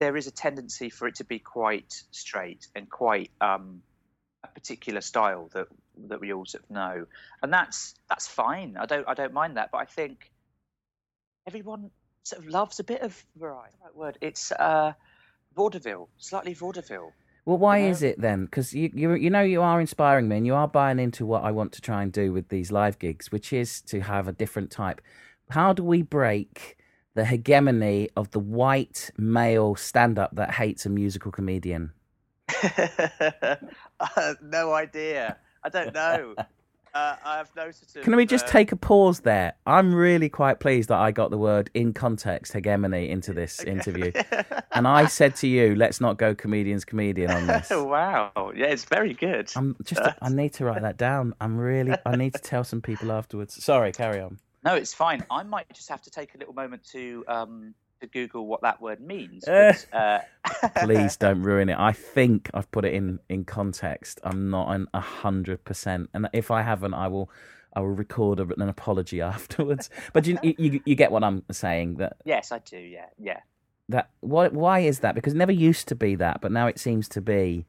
there 0.00 0.16
is 0.16 0.26
a 0.26 0.30
tendency 0.30 0.90
for 0.90 1.08
it 1.08 1.16
to 1.16 1.24
be 1.24 1.38
quite 1.38 2.02
straight 2.10 2.66
and 2.74 2.90
quite 2.90 3.30
um, 3.40 3.82
a 4.44 4.48
particular 4.48 5.00
style 5.00 5.50
that 5.54 5.68
that 6.08 6.20
we 6.20 6.32
all 6.32 6.44
sort 6.44 6.64
of 6.64 6.70
know, 6.70 7.06
and 7.42 7.52
that's 7.52 7.94
that's 8.08 8.26
fine. 8.26 8.76
I 8.78 8.86
don't 8.86 9.08
I 9.08 9.14
don't 9.14 9.32
mind 9.32 9.56
that, 9.56 9.70
but 9.72 9.78
I 9.78 9.86
think 9.86 10.30
everyone 11.46 11.90
sort 12.24 12.42
of 12.42 12.48
loves 12.48 12.80
a 12.80 12.84
bit 12.84 13.02
of 13.02 13.24
variety. 13.36 13.76
Right 13.82 13.96
word. 13.96 14.18
It's 14.20 14.52
uh, 14.52 14.92
vaudeville, 15.54 16.08
slightly 16.18 16.54
vaudeville. 16.54 17.12
Well, 17.46 17.58
why 17.58 17.78
is 17.78 18.02
it 18.02 18.20
then? 18.20 18.46
Because 18.46 18.74
you, 18.74 18.90
you, 18.92 19.14
you 19.14 19.30
know, 19.30 19.40
you 19.40 19.62
are 19.62 19.80
inspiring 19.80 20.26
me, 20.26 20.38
and 20.38 20.46
you 20.46 20.54
are 20.56 20.66
buying 20.66 20.98
into 20.98 21.24
what 21.24 21.44
I 21.44 21.52
want 21.52 21.70
to 21.74 21.80
try 21.80 22.02
and 22.02 22.12
do 22.12 22.32
with 22.32 22.48
these 22.48 22.72
live 22.72 22.98
gigs, 22.98 23.30
which 23.30 23.52
is 23.52 23.80
to 23.82 24.00
have 24.00 24.26
a 24.26 24.32
different 24.32 24.72
type. 24.72 25.00
How 25.50 25.72
do 25.72 25.84
we 25.84 26.02
break 26.02 26.75
the 27.16 27.24
hegemony 27.24 28.10
of 28.16 28.30
the 28.30 28.38
white 28.38 29.10
male 29.16 29.74
stand-up 29.74 30.36
that 30.36 30.52
hates 30.52 30.86
a 30.86 30.90
musical 30.90 31.32
comedian? 31.32 31.92
uh, 32.62 34.34
no 34.42 34.72
idea. 34.72 35.38
I 35.64 35.68
don't 35.68 35.92
know. 35.92 36.34
Uh, 36.94 37.14
I 37.26 37.36
have 37.36 37.50
no 37.54 37.70
sort 37.72 38.04
Can 38.04 38.16
we 38.16 38.24
just 38.24 38.46
uh, 38.46 38.52
take 38.52 38.72
a 38.72 38.76
pause 38.76 39.20
there? 39.20 39.52
I'm 39.66 39.94
really 39.94 40.30
quite 40.30 40.60
pleased 40.60 40.88
that 40.88 40.98
I 40.98 41.10
got 41.10 41.30
the 41.30 41.36
word 41.36 41.68
in 41.74 41.92
context 41.92 42.54
hegemony 42.54 43.10
into 43.10 43.34
this 43.34 43.60
interview. 43.60 44.12
And 44.72 44.88
I 44.88 45.04
said 45.04 45.36
to 45.36 45.46
you, 45.46 45.74
let's 45.74 46.00
not 46.00 46.16
go 46.16 46.34
comedian's 46.34 46.86
comedian 46.86 47.30
on 47.30 47.46
this. 47.48 47.70
Oh 47.70 47.84
wow. 47.84 48.32
Yeah, 48.56 48.68
it's 48.68 48.86
very 48.86 49.12
good. 49.12 49.52
I'm 49.54 49.76
just 49.84 50.00
I 50.22 50.28
need 50.30 50.54
to 50.54 50.64
write 50.64 50.80
that 50.80 50.96
down. 50.96 51.34
I'm 51.38 51.58
really 51.58 51.94
I 52.06 52.16
need 52.16 52.32
to 52.32 52.40
tell 52.40 52.64
some 52.64 52.80
people 52.80 53.12
afterwards. 53.12 53.62
Sorry, 53.62 53.92
carry 53.92 54.22
on. 54.22 54.38
No, 54.66 54.74
it's 54.74 54.92
fine. 54.92 55.24
I 55.30 55.44
might 55.44 55.72
just 55.72 55.88
have 55.88 56.02
to 56.02 56.10
take 56.10 56.34
a 56.34 56.38
little 56.38 56.54
moment 56.54 56.84
to 56.92 57.24
um 57.28 57.74
to 58.00 58.06
Google 58.06 58.46
what 58.46 58.62
that 58.62 58.80
word 58.80 59.00
means. 59.00 59.46
Eh. 59.46 59.72
but, 59.90 59.96
uh, 59.96 60.68
Please 60.84 61.16
don't 61.16 61.42
ruin 61.42 61.68
it. 61.68 61.78
I 61.78 61.92
think 61.92 62.50
I've 62.52 62.70
put 62.72 62.84
it 62.84 62.92
in 62.92 63.20
in 63.28 63.44
context. 63.44 64.20
I'm 64.24 64.50
not 64.50 64.74
an 64.74 64.88
a 64.92 65.00
hundred 65.00 65.64
percent, 65.64 66.10
and 66.12 66.28
if 66.32 66.50
I 66.50 66.62
haven't, 66.62 66.94
I 66.94 67.08
will. 67.08 67.30
I 67.74 67.80
will 67.80 67.88
record 67.88 68.40
an 68.40 68.68
apology 68.70 69.20
afterwards. 69.34 69.90
But 70.14 70.26
you, 70.26 70.38
you 70.42 70.80
you 70.86 70.94
get 70.94 71.12
what 71.12 71.22
I'm 71.22 71.44
saying 71.52 71.96
that 71.96 72.16
yes, 72.24 72.50
I 72.50 72.58
do. 72.60 72.78
Yeah, 72.78 73.04
yeah. 73.18 73.40
that 73.90 74.08
why 74.20 74.48
why 74.48 74.78
is 74.80 75.00
that? 75.00 75.14
Because 75.14 75.34
it 75.34 75.36
never 75.36 75.52
used 75.52 75.86
to 75.88 75.94
be 75.94 76.14
that, 76.16 76.40
but 76.40 76.52
now 76.52 76.68
it 76.68 76.78
seems 76.78 77.06
to 77.10 77.20
be 77.20 77.66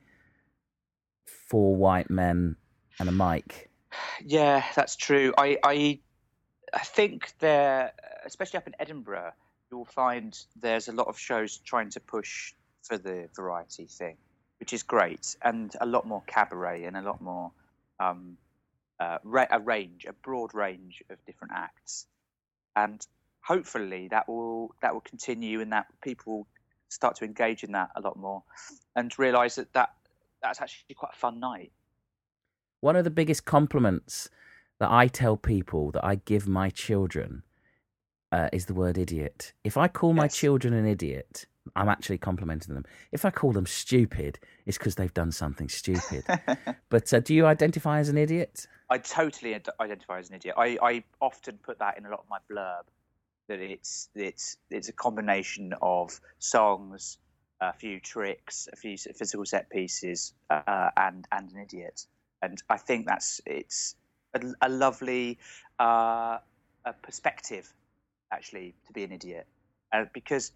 four 1.25 1.75
white 1.75 2.09
men 2.09 2.55
and 2.99 3.09
a 3.09 3.11
mic. 3.11 3.69
Yeah, 4.23 4.63
that's 4.75 4.95
true. 4.95 5.33
I, 5.37 5.57
I, 5.63 5.99
I 6.73 6.79
think 6.79 7.33
there, 7.39 7.93
especially 8.25 8.57
up 8.57 8.67
in 8.67 8.75
Edinburgh, 8.79 9.31
you'll 9.71 9.85
find 9.85 10.37
there's 10.59 10.87
a 10.87 10.91
lot 10.91 11.07
of 11.07 11.17
shows 11.17 11.57
trying 11.57 11.89
to 11.91 11.99
push 11.99 12.53
for 12.83 12.97
the 12.97 13.27
variety 13.35 13.85
thing, 13.85 14.17
which 14.59 14.73
is 14.73 14.83
great, 14.83 15.35
and 15.43 15.75
a 15.81 15.85
lot 15.85 16.05
more 16.05 16.23
cabaret 16.27 16.85
and 16.85 16.97
a 16.97 17.01
lot 17.01 17.21
more 17.21 17.51
um, 17.99 18.37
uh, 18.99 19.17
a 19.51 19.59
range, 19.59 20.05
a 20.05 20.13
broad 20.13 20.53
range 20.53 21.03
of 21.09 21.23
different 21.25 21.53
acts, 21.55 22.07
and 22.75 23.05
hopefully 23.41 24.07
that 24.09 24.27
will 24.27 24.73
that 24.81 24.93
will 24.93 25.01
continue, 25.01 25.61
and 25.61 25.71
that 25.71 25.87
people 26.01 26.37
will 26.37 26.47
start 26.89 27.15
to 27.17 27.25
engage 27.25 27.63
in 27.63 27.71
that 27.73 27.89
a 27.95 28.01
lot 28.01 28.17
more, 28.17 28.43
and 28.95 29.17
realise 29.19 29.55
that 29.55 29.71
that 29.73 29.93
that's 30.41 30.61
actually 30.61 30.95
quite 30.95 31.13
a 31.13 31.17
fun 31.17 31.39
night. 31.39 31.71
One 32.81 32.95
of 32.95 33.03
the 33.03 33.09
biggest 33.09 33.45
compliments 33.45 34.29
that 34.79 34.91
I 34.91 35.07
tell 35.07 35.37
people 35.37 35.91
that 35.91 36.05
I 36.05 36.15
give 36.15 36.47
my 36.47 36.69
children 36.69 37.43
uh, 38.31 38.49
is 38.51 38.65
the 38.65 38.73
word 38.73 38.97
idiot. 38.97 39.53
If 39.63 39.77
I 39.77 39.87
call 39.87 40.13
my 40.13 40.27
children 40.27 40.73
an 40.73 40.85
idiot, 40.85 41.45
I'm 41.75 41.89
actually 41.89 42.17
complimenting 42.17 42.73
them. 42.73 42.85
If 43.11 43.25
I 43.25 43.29
call 43.31 43.51
them 43.51 43.65
stupid, 43.65 44.39
it's 44.65 44.77
because 44.77 44.95
they've 44.95 45.13
done 45.13 45.31
something 45.31 45.69
stupid. 45.69 46.23
but 46.89 47.13
uh, 47.13 47.19
do 47.19 47.33
you 47.33 47.45
identify 47.45 47.99
as 47.99 48.09
an 48.09 48.17
idiot? 48.17 48.67
I 48.89 48.99
totally 48.99 49.55
ad- 49.55 49.69
identify 49.79 50.19
as 50.19 50.29
an 50.29 50.35
idiot. 50.35 50.55
I, 50.57 50.77
I 50.81 51.03
often 51.21 51.57
put 51.57 51.79
that 51.79 51.97
in 51.97 52.05
a 52.05 52.09
lot 52.09 52.19
of 52.19 52.29
my 52.29 52.39
blurb 52.49 52.83
that 53.47 53.59
it's 53.59 54.09
it's 54.13 54.57
it's 54.69 54.89
a 54.89 54.93
combination 54.93 55.73
of 55.81 56.19
songs, 56.39 57.17
a 57.61 57.73
few 57.73 57.99
tricks, 57.99 58.67
a 58.71 58.75
few 58.75 58.97
physical 58.97 59.45
set 59.45 59.69
pieces, 59.69 60.33
uh, 60.49 60.89
and 60.97 61.25
and 61.31 61.51
an 61.51 61.59
idiot. 61.59 62.05
And 62.41 62.61
I 62.69 62.77
think 62.77 63.07
that's 63.07 63.41
it's 63.45 63.95
a, 64.33 64.39
a 64.61 64.69
lovely 64.69 65.37
uh, 65.79 66.37
a 66.85 66.93
perspective 67.01 67.71
actually 68.31 68.73
to 68.87 68.93
be 68.93 69.03
an 69.03 69.11
idiot, 69.11 69.47
uh, 69.93 70.05
because 70.13 70.51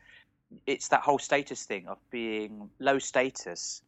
it's 0.65 0.89
that 0.89 1.01
whole 1.01 1.19
status 1.19 1.63
thing 1.63 1.87
of 1.87 1.97
being 2.09 2.69
low 2.79 2.99
status 2.99 3.81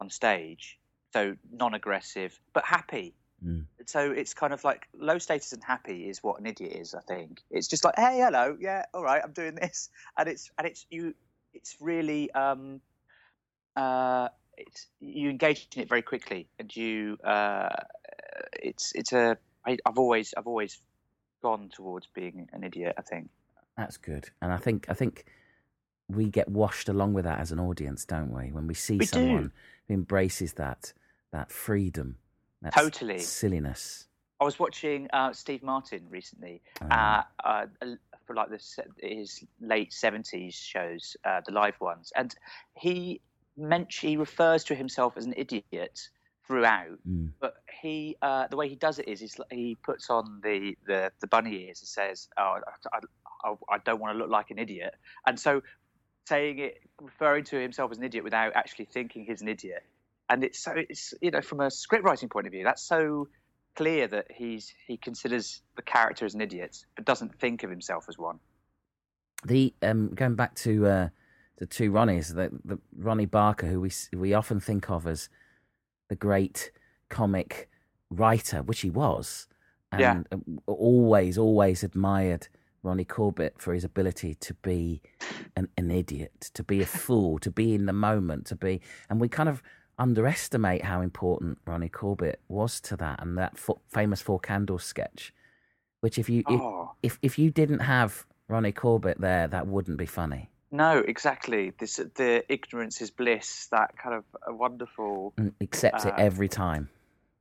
on 0.00 0.10
stage, 0.10 0.78
so 1.12 1.36
non-aggressive 1.52 2.38
but 2.52 2.64
happy. 2.64 3.14
Mm. 3.44 3.66
so 3.86 4.12
it's 4.12 4.34
kind 4.34 4.52
of 4.52 4.62
like 4.62 4.86
low 4.94 5.18
status 5.18 5.52
and 5.52 5.64
happy 5.64 6.08
is 6.08 6.22
what 6.22 6.38
an 6.38 6.46
idiot 6.46 6.76
is 6.76 6.94
i 6.94 7.00
think. 7.00 7.40
It's 7.50 7.66
just 7.66 7.84
like 7.84 7.96
hey 7.96 8.20
hello 8.20 8.56
yeah 8.60 8.84
all 8.94 9.02
right 9.02 9.20
i'm 9.24 9.32
doing 9.32 9.56
this. 9.56 9.90
And 10.16 10.28
it's 10.28 10.48
and 10.58 10.66
it's 10.66 10.86
you 10.90 11.14
it's 11.52 11.76
really 11.80 12.30
um 12.32 12.80
uh 13.74 14.28
it's 14.56 14.86
you 15.00 15.28
engage 15.28 15.66
in 15.74 15.82
it 15.82 15.88
very 15.88 16.02
quickly 16.02 16.46
and 16.60 16.74
you 16.76 17.18
uh 17.24 17.70
it's 18.62 18.92
it's 18.94 19.12
a 19.12 19.36
I, 19.66 19.76
i've 19.86 19.98
always 19.98 20.34
i've 20.36 20.46
always 20.46 20.80
gone 21.42 21.68
towards 21.72 22.06
being 22.14 22.48
an 22.52 22.64
idiot 22.64 22.94
i 22.98 23.02
think 23.02 23.28
That's 23.76 23.96
good, 23.96 24.30
and 24.40 24.52
I 24.52 24.58
think 24.58 24.86
I 24.88 24.94
think 24.94 25.24
we 26.08 26.26
get 26.28 26.48
washed 26.48 26.88
along 26.88 27.14
with 27.14 27.24
that 27.24 27.38
as 27.40 27.52
an 27.52 27.58
audience, 27.60 28.04
don't 28.04 28.30
we? 28.32 28.52
When 28.52 28.66
we 28.66 28.74
see 28.74 28.98
We 28.98 29.06
do. 29.06 29.08
someone 29.08 29.52
who 29.88 29.94
embraces 29.94 30.52
that 30.54 30.92
that 31.32 31.50
freedom, 31.50 32.18
that 32.60 32.74
Totally. 32.74 33.18
silliness. 33.20 34.08
i 34.40 34.44
was 34.44 34.58
watching 34.58 35.08
uh 35.12 35.32
steve 35.32 35.62
martin 35.62 36.02
recently 36.10 36.60
Um, 36.82 36.90
uh, 36.90 37.22
uh, 37.44 37.66
for 38.26 38.34
like 38.34 38.50
the, 38.50 38.60
his 39.00 39.44
late 39.60 39.90
70s 39.90 40.54
shows, 40.54 41.16
uh, 41.24 41.40
the 41.46 41.52
live 41.52 41.78
ones. 41.80 42.12
And 42.14 42.34
he 42.74 43.20
meant 43.56 43.92
he 43.92 44.16
refers 44.16 44.64
to 44.64 44.74
himself 44.74 45.16
as 45.16 45.26
an 45.26 45.34
idiot 45.36 46.08
throughout, 46.46 46.98
mm. 47.08 47.30
but 47.40 47.54
he 47.80 48.16
uh, 48.22 48.46
the 48.48 48.56
way 48.56 48.68
he 48.68 48.76
does 48.76 48.98
it 48.98 49.08
is 49.08 49.20
he's, 49.20 49.36
he 49.50 49.76
puts 49.82 50.10
on 50.10 50.40
the, 50.42 50.76
the, 50.86 51.12
the 51.20 51.26
bunny 51.26 51.66
ears 51.66 51.80
and 51.80 51.88
says, 51.88 52.28
oh, 52.38 52.58
I, 52.92 52.98
I, 53.44 53.54
I 53.68 53.78
don't 53.84 54.00
want 54.00 54.14
to 54.14 54.18
look 54.18 54.30
like 54.30 54.50
an 54.50 54.58
idiot. 54.58 54.94
And 55.26 55.38
so 55.38 55.62
saying 56.26 56.58
it, 56.58 56.80
referring 57.00 57.44
to 57.44 57.56
himself 57.56 57.90
as 57.90 57.98
an 57.98 58.04
idiot 58.04 58.24
without 58.24 58.52
actually 58.54 58.86
thinking 58.86 59.24
he's 59.24 59.42
an 59.42 59.48
idiot. 59.48 59.82
And 60.28 60.44
it's 60.44 60.58
so 60.58 60.72
it's 60.76 61.14
you 61.20 61.30
know 61.30 61.42
from 61.42 61.60
a 61.60 61.70
script 61.70 62.04
writing 62.04 62.28
point 62.28 62.46
of 62.46 62.52
view 62.52 62.64
that's 62.64 62.82
so 62.82 63.28
clear 63.74 64.06
that 64.06 64.26
he's 64.30 64.72
he 64.86 64.96
considers 64.96 65.62
the 65.76 65.82
character 65.82 66.24
as 66.24 66.34
an 66.34 66.40
idiot 66.40 66.84
but 66.94 67.04
doesn't 67.04 67.38
think 67.38 67.64
of 67.64 67.70
himself 67.70 68.06
as 68.08 68.16
one. 68.16 68.38
the 69.44 69.74
um, 69.82 70.14
going 70.14 70.34
back 70.34 70.54
to 70.54 70.86
uh, 70.86 71.08
the 71.58 71.66
two 71.66 71.90
Ronnies, 71.90 72.34
the, 72.34 72.50
the 72.64 72.78
Ronnie 72.96 73.26
Barker, 73.26 73.66
who 73.66 73.80
we 73.80 73.90
we 74.12 74.34
often 74.34 74.60
think 74.60 74.90
of 74.90 75.06
as 75.06 75.28
the 76.12 76.16
great 76.16 76.70
comic 77.08 77.70
writer, 78.10 78.62
which 78.62 78.80
he 78.80 78.90
was, 78.90 79.48
and 79.90 80.00
Yeah. 80.00 80.22
um, 80.30 80.60
always 80.66 81.38
always 81.38 81.82
admired 81.82 82.48
Ronnie 82.82 83.06
Corbett 83.06 83.54
for 83.62 83.72
his 83.72 83.82
ability 83.84 84.34
to 84.34 84.52
be 84.70 85.00
an, 85.56 85.68
an 85.78 85.90
idiot, 85.90 86.50
to 86.52 86.62
be 86.62 86.82
a 86.82 86.86
fool, 87.04 87.38
to 87.38 87.50
be 87.50 87.74
in 87.74 87.86
the 87.86 87.94
moment, 87.94 88.44
to 88.48 88.56
be, 88.56 88.82
and 89.08 89.22
we 89.22 89.28
kind 89.28 89.48
of 89.48 89.62
underestimate 89.98 90.84
how 90.84 91.00
important 91.00 91.58
Ronnie 91.66 91.88
Corbett 91.88 92.40
was 92.48 92.78
to 92.82 92.96
that, 92.98 93.22
and 93.22 93.38
that 93.38 93.56
fo- 93.56 93.80
famous 93.88 94.20
Four 94.20 94.38
Candles 94.38 94.84
sketch, 94.84 95.32
which 96.02 96.18
if 96.18 96.28
you 96.28 96.40
if, 96.40 96.60
Oh 96.60 96.90
if 97.02 97.18
if 97.22 97.38
you 97.38 97.50
didn't 97.50 97.80
have 97.80 98.26
Ronnie 98.48 98.72
Corbett 98.72 99.18
there, 99.18 99.48
that 99.48 99.66
wouldn't 99.66 99.96
be 99.96 100.06
funny. 100.06 100.50
No, 100.72 100.98
exactly. 101.06 101.72
This 101.78 101.96
the 101.96 102.42
ignorance 102.48 103.00
is 103.02 103.10
bliss. 103.10 103.68
That 103.70 103.96
kind 103.96 104.16
of 104.16 104.24
a 104.46 104.54
wonderful. 104.54 105.34
And 105.36 105.52
accepts 105.60 106.06
it 106.06 106.14
Uh, 106.14 106.16
every 106.16 106.48
time. 106.48 106.88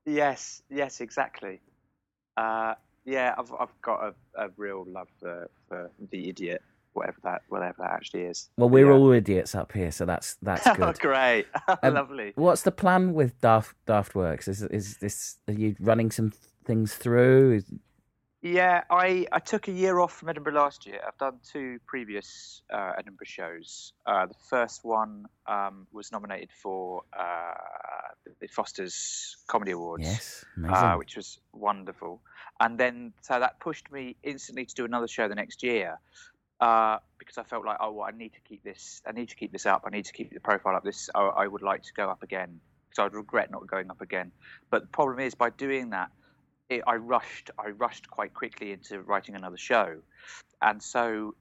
Yes, 0.05 0.61
yes, 0.69 0.99
exactly. 0.99 1.61
Uh, 2.35 2.73
yeah, 3.05 3.33
I've 3.37 3.51
I've 3.59 3.81
got 3.81 4.03
a, 4.03 4.45
a 4.45 4.49
real 4.57 4.85
love 4.87 5.07
for, 5.19 5.49
for 5.69 5.89
the 6.11 6.29
idiot, 6.29 6.61
whatever 6.93 7.17
that 7.23 7.41
whatever 7.47 7.75
that 7.79 7.91
actually 7.91 8.23
is. 8.23 8.49
Well, 8.57 8.69
we're 8.69 8.87
yeah. 8.91 8.97
all 8.97 9.11
idiots 9.11 9.55
up 9.55 9.71
here, 9.71 9.91
so 9.91 10.05
that's 10.05 10.35
that's 10.41 10.67
oh, 10.67 10.75
good. 10.75 10.99
great, 10.99 11.45
Um, 11.83 11.93
lovely. 11.93 12.33
What's 12.35 12.63
the 12.63 12.71
plan 12.71 13.13
with 13.13 13.39
Daft 13.41 13.75
Daftworks? 13.87 14.47
Is 14.47 14.61
is 14.63 14.97
this 14.97 15.37
are 15.47 15.53
you 15.53 15.75
running 15.79 16.11
some 16.11 16.33
things 16.65 16.95
through? 16.95 17.53
Is, 17.53 17.73
Yeah, 18.43 18.83
I, 18.89 19.27
I 19.31 19.37
took 19.37 19.67
a 19.67 19.71
year 19.71 19.99
off 19.99 20.13
from 20.13 20.29
Edinburgh 20.29 20.53
last 20.53 20.87
year. 20.87 20.99
I've 21.07 21.17
done 21.19 21.39
two 21.43 21.77
previous 21.85 22.63
uh, 22.73 22.93
Edinburgh 22.97 23.27
shows. 23.27 23.93
Uh, 24.03 24.25
the 24.25 24.35
first 24.49 24.83
one 24.83 25.25
um, 25.45 25.85
was 25.91 26.11
nominated 26.11 26.49
for 26.51 27.03
uh, 27.17 27.53
the 28.39 28.47
Foster's 28.47 29.37
Comedy 29.45 29.71
Awards, 29.71 30.05
yes, 30.05 30.45
uh, 30.67 30.95
which 30.95 31.15
was 31.15 31.37
wonderful. 31.53 32.19
And 32.59 32.79
then, 32.79 33.13
so 33.21 33.39
that 33.39 33.59
pushed 33.59 33.91
me 33.91 34.15
instantly 34.23 34.65
to 34.65 34.73
do 34.73 34.85
another 34.85 35.07
show 35.07 35.27
the 35.27 35.35
next 35.35 35.61
year 35.61 35.99
uh, 36.59 36.97
because 37.19 37.37
I 37.37 37.43
felt 37.43 37.63
like, 37.63 37.77
oh, 37.79 37.91
well, 37.91 38.07
I 38.07 38.17
need 38.17 38.33
to 38.33 38.41
keep 38.41 38.63
this. 38.63 39.03
I 39.05 39.11
need 39.11 39.29
to 39.29 39.35
keep 39.35 39.51
this 39.51 39.67
up. 39.67 39.83
I 39.85 39.91
need 39.91 40.05
to 40.05 40.13
keep 40.13 40.33
the 40.33 40.39
profile 40.39 40.75
up. 40.75 40.83
This, 40.83 41.11
I, 41.13 41.21
I 41.21 41.47
would 41.47 41.61
like 41.61 41.83
to 41.83 41.93
go 41.93 42.09
up 42.09 42.23
again 42.23 42.59
because 42.89 43.05
I'd 43.05 43.13
regret 43.13 43.51
not 43.51 43.67
going 43.67 43.91
up 43.91 44.01
again. 44.01 44.31
But 44.71 44.81
the 44.81 44.87
problem 44.87 45.19
is, 45.19 45.35
by 45.35 45.51
doing 45.51 45.91
that, 45.91 46.09
it, 46.71 46.83
I 46.87 46.95
rushed. 46.95 47.51
I 47.59 47.69
rushed 47.69 48.09
quite 48.09 48.33
quickly 48.33 48.71
into 48.71 49.01
writing 49.01 49.35
another 49.35 49.57
show, 49.57 49.97
and 50.61 50.81
so 50.81 51.35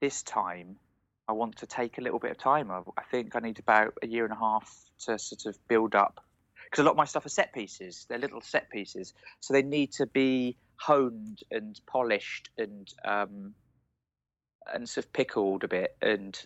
this 0.00 0.22
time 0.22 0.76
I 1.28 1.32
want 1.32 1.56
to 1.56 1.66
take 1.66 1.98
a 1.98 2.00
little 2.00 2.18
bit 2.18 2.30
of 2.30 2.38
time. 2.38 2.70
I, 2.70 2.82
I 2.96 3.02
think 3.10 3.34
I 3.34 3.40
need 3.40 3.58
about 3.58 3.94
a 4.02 4.06
year 4.06 4.24
and 4.24 4.32
a 4.32 4.38
half 4.38 4.72
to 5.06 5.18
sort 5.18 5.46
of 5.46 5.56
build 5.68 5.94
up 5.94 6.20
because 6.64 6.82
a 6.82 6.84
lot 6.84 6.92
of 6.92 6.96
my 6.96 7.04
stuff 7.04 7.26
are 7.26 7.30
set 7.30 7.52
pieces. 7.52 8.06
They're 8.08 8.18
little 8.18 8.40
set 8.40 8.70
pieces, 8.70 9.14
so 9.40 9.54
they 9.54 9.62
need 9.62 9.92
to 9.92 10.06
be 10.06 10.56
honed 10.76 11.40
and 11.50 11.80
polished 11.86 12.50
and 12.58 12.92
um, 13.04 13.54
and 14.72 14.88
sort 14.88 15.06
of 15.06 15.12
pickled 15.12 15.64
a 15.64 15.68
bit 15.68 15.96
and 16.02 16.38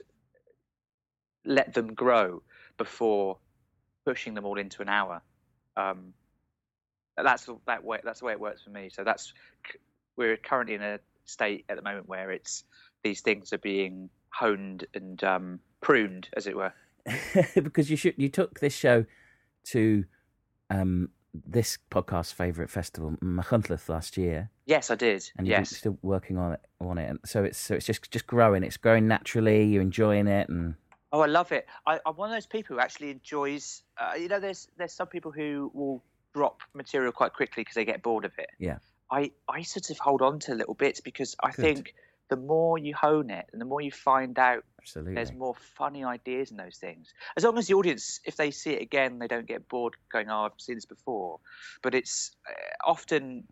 let 1.45 1.73
them 1.75 1.95
grow 1.95 2.43
before 2.77 3.39
pushing 4.05 4.35
them 4.35 4.45
all 4.45 4.59
into 4.59 4.83
an 4.83 4.89
hour. 4.89 5.23
Um, 5.77 6.13
that's 7.17 7.49
that 7.67 7.85
way. 7.85 8.01
That's 8.03 8.21
the 8.21 8.27
way 8.27 8.33
it 8.33 8.41
works 8.41 8.63
for 8.63 8.71
me. 8.71 8.91
So 8.93 9.05
that's 9.05 9.33
we're 10.17 10.37
currently 10.37 10.75
in 10.75 10.83
a 10.83 11.01
state 11.25 11.65
at 11.69 11.77
the 11.77 11.83
moment 11.83 12.09
where 12.09 12.31
it's 12.31 12.65
these 13.03 13.21
things 13.21 13.53
are 13.53 13.59
being 13.59 14.11
honed 14.31 14.87
and 14.95 15.23
um, 15.25 15.61
pruned, 15.81 16.29
as 16.37 16.47
it 16.47 16.57
were. 16.57 16.73
because 17.55 17.91
you 17.91 17.97
should, 17.97 18.15
you 18.17 18.29
took 18.29 18.61
this 18.61 18.75
show 18.75 19.05
to 19.65 20.05
um, 20.69 21.09
this 21.33 21.79
podcast's 21.91 22.33
favourite 22.33 22.71
festival, 22.71 23.17
Machynlleth, 23.23 23.89
last 23.89 24.17
year. 24.17 24.51
Yes, 24.67 24.91
I 24.91 24.95
did. 24.95 25.31
And 25.37 25.47
you're 25.47 25.59
yes. 25.59 25.77
still 25.77 25.99
working 26.03 26.39
on 26.39 26.53
it, 26.53 26.61
on 26.81 26.99
it. 26.99 27.09
And 27.09 27.19
so 27.25 27.45
it's 27.45 27.59
so 27.59 27.75
it's 27.75 27.87
just 27.87 28.11
just 28.11 28.27
growing. 28.27 28.63
It's 28.63 28.77
growing 28.77 29.09
naturally. 29.09 29.65
You're 29.65 29.83
enjoying 29.83 30.27
it, 30.27 30.49
and 30.49 30.75
oh, 31.13 31.21
I 31.21 31.27
love 31.27 31.53
it. 31.53 31.67
I, 31.87 31.99
am 32.07 32.17
one 32.17 32.31
of 32.31 32.37
those 32.37 32.47
people 32.47 32.77
who 32.77 32.81
actually 32.81 33.11
enjoys. 33.11 33.83
Uh, 33.99 34.15
you 34.17 34.29
know, 34.29 34.41
there's 34.41 34.69
there's 34.77 34.93
some 34.93 35.09
people 35.09 35.33
who 35.33 35.71
will 35.75 36.03
drop 36.35 36.61
material 36.75 37.13
quite 37.13 37.33
quickly 37.33 37.63
because 37.63 37.75
they 37.75 37.85
get 37.85 38.03
bored 38.03 38.25
of 38.25 38.33
it. 38.39 38.51
Yeah. 38.59 38.79
I 39.11 39.33
I 39.49 39.63
sort 39.63 39.91
of 39.91 39.99
hold 39.99 40.23
on 40.23 40.39
to 40.41 40.55
little 40.55 40.75
bits 40.75 41.01
because 41.01 41.35
I 41.43 41.51
Good. 41.51 41.63
think 41.63 41.95
the 42.31 42.37
more 42.37 42.79
you 42.79 42.95
hone 42.95 43.29
it 43.29 43.47
and 43.53 43.61
the 43.61 43.65
more 43.65 43.81
you 43.81 43.91
find 43.91 44.39
out 44.39 44.65
absolutely. 44.81 45.15
there's 45.15 45.33
more 45.33 45.55
funny 45.77 46.05
ideas 46.05 46.53
in 46.53 46.57
those 46.57 46.77
things. 46.77 47.13
As 47.37 47.45
long 47.45 47.59
as 47.59 47.67
the 47.67 47.75
audience, 47.75 48.21
if 48.25 48.37
they 48.37 48.53
see 48.53 48.71
it 48.71 48.83
again, 48.83 49.19
they 49.19 49.27
don't 49.27 49.47
get 49.47 49.69
bored 49.69 49.95
going, 50.11 50.31
"Oh, 50.31 50.45
I've 50.45 50.53
seen 50.59 50.77
this 50.77 50.87
before." 50.87 51.41
But 51.83 51.95
it's 51.95 52.31
uh, 52.49 52.53
often, 52.89 53.49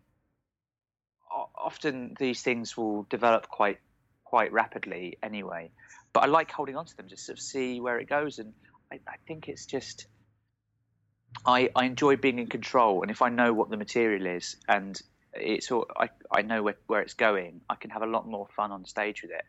often 1.29 2.15
these 2.17 2.41
things 2.41 2.77
will 2.77 3.03
develop 3.09 3.49
quite, 3.49 3.79
quite 4.23 4.53
rapidly 4.53 5.17
anyway. 5.21 5.71
But 6.13 6.23
I 6.23 6.27
like 6.27 6.49
holding 6.49 6.77
on 6.77 6.85
to 6.85 6.95
them 6.97 7.07
just 7.09 7.23
to 7.23 7.25
sort 7.25 7.37
of 7.37 7.43
see 7.43 7.81
where 7.81 7.99
it 7.99 8.07
goes, 8.07 8.39
and 8.39 8.53
I, 8.91 8.99
I 9.07 9.15
think 9.27 9.49
it's 9.49 9.65
just. 9.65 10.07
I, 11.45 11.69
I 11.75 11.85
enjoy 11.85 12.17
being 12.17 12.39
in 12.39 12.47
control, 12.47 13.01
and 13.01 13.11
if 13.11 13.21
I 13.21 13.29
know 13.29 13.53
what 13.53 13.69
the 13.69 13.77
material 13.77 14.25
is 14.25 14.57
and 14.67 14.99
it's 15.33 15.71
all, 15.71 15.85
I, 15.97 16.09
I 16.31 16.41
know 16.41 16.63
where, 16.63 16.77
where 16.87 17.01
it's 17.01 17.13
going, 17.13 17.61
I 17.69 17.75
can 17.75 17.89
have 17.91 18.01
a 18.01 18.07
lot 18.07 18.27
more 18.27 18.47
fun 18.55 18.71
on 18.71 18.85
stage 18.85 19.21
with 19.21 19.31
it 19.31 19.45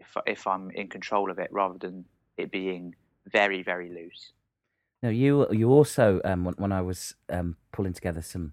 if 0.00 0.16
if 0.26 0.46
I'm 0.46 0.70
in 0.70 0.88
control 0.88 1.30
of 1.30 1.38
it 1.38 1.48
rather 1.50 1.78
than 1.78 2.04
it 2.36 2.50
being 2.50 2.94
very 3.26 3.62
very 3.62 3.88
loose. 3.88 4.32
Now 5.02 5.10
you 5.10 5.46
you 5.50 5.70
also 5.70 6.20
um, 6.24 6.44
when, 6.44 6.54
when 6.54 6.72
I 6.72 6.82
was 6.82 7.14
um, 7.28 7.56
pulling 7.72 7.92
together 7.92 8.22
some 8.22 8.52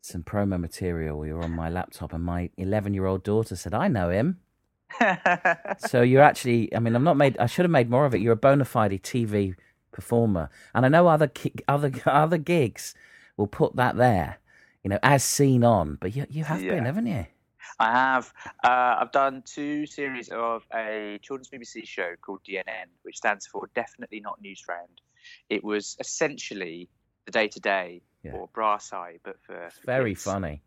some 0.00 0.22
promo 0.22 0.58
material, 0.60 1.26
you 1.26 1.34
were 1.34 1.42
on 1.42 1.52
my 1.52 1.68
laptop, 1.68 2.12
and 2.12 2.24
my 2.24 2.50
eleven 2.56 2.94
year 2.94 3.06
old 3.06 3.22
daughter 3.22 3.56
said, 3.56 3.74
"I 3.74 3.88
know 3.88 4.10
him." 4.10 4.40
so 5.78 6.00
you're 6.00 6.22
actually, 6.22 6.74
I 6.74 6.78
mean, 6.78 6.96
I'm 6.96 7.04
not 7.04 7.16
made. 7.16 7.36
I 7.38 7.46
should 7.46 7.64
have 7.64 7.70
made 7.70 7.90
more 7.90 8.06
of 8.06 8.14
it. 8.14 8.20
You're 8.20 8.32
a 8.32 8.36
bona 8.36 8.64
fide 8.64 8.92
TV 9.02 9.54
performer, 9.92 10.50
and 10.74 10.84
I 10.86 10.88
know 10.88 11.06
other 11.08 11.30
other 11.66 11.90
other 12.06 12.38
gigs 12.38 12.94
will 13.36 13.46
put 13.46 13.76
that 13.76 13.96
there, 13.96 14.38
you 14.82 14.90
know, 14.90 14.98
as 15.02 15.24
seen 15.24 15.64
on. 15.64 15.96
But 16.00 16.14
you 16.16 16.26
you 16.28 16.44
have 16.44 16.60
been, 16.60 16.84
haven't 16.84 17.06
you? 17.06 17.26
I 17.80 17.92
have. 17.92 18.32
Uh, 18.64 18.96
I've 19.00 19.12
done 19.12 19.42
two 19.44 19.86
series 19.86 20.30
of 20.30 20.64
a 20.74 21.18
children's 21.22 21.48
BBC 21.50 21.86
show 21.86 22.14
called 22.22 22.40
DNN, 22.48 22.86
which 23.02 23.16
stands 23.16 23.46
for 23.46 23.68
Definitely 23.74 24.20
Not 24.20 24.40
Newsround. 24.42 25.00
It 25.48 25.62
was 25.62 25.96
essentially 26.00 26.88
the 27.26 27.30
day 27.30 27.46
to 27.48 27.60
day 27.60 28.02
Yeah. 28.24 28.32
or 28.32 28.48
brass 28.48 28.92
eye, 28.92 29.18
but 29.22 29.36
for, 29.42 29.54
It's 29.66 29.78
very 29.84 30.12
kids. 30.14 30.24
funny. 30.24 30.62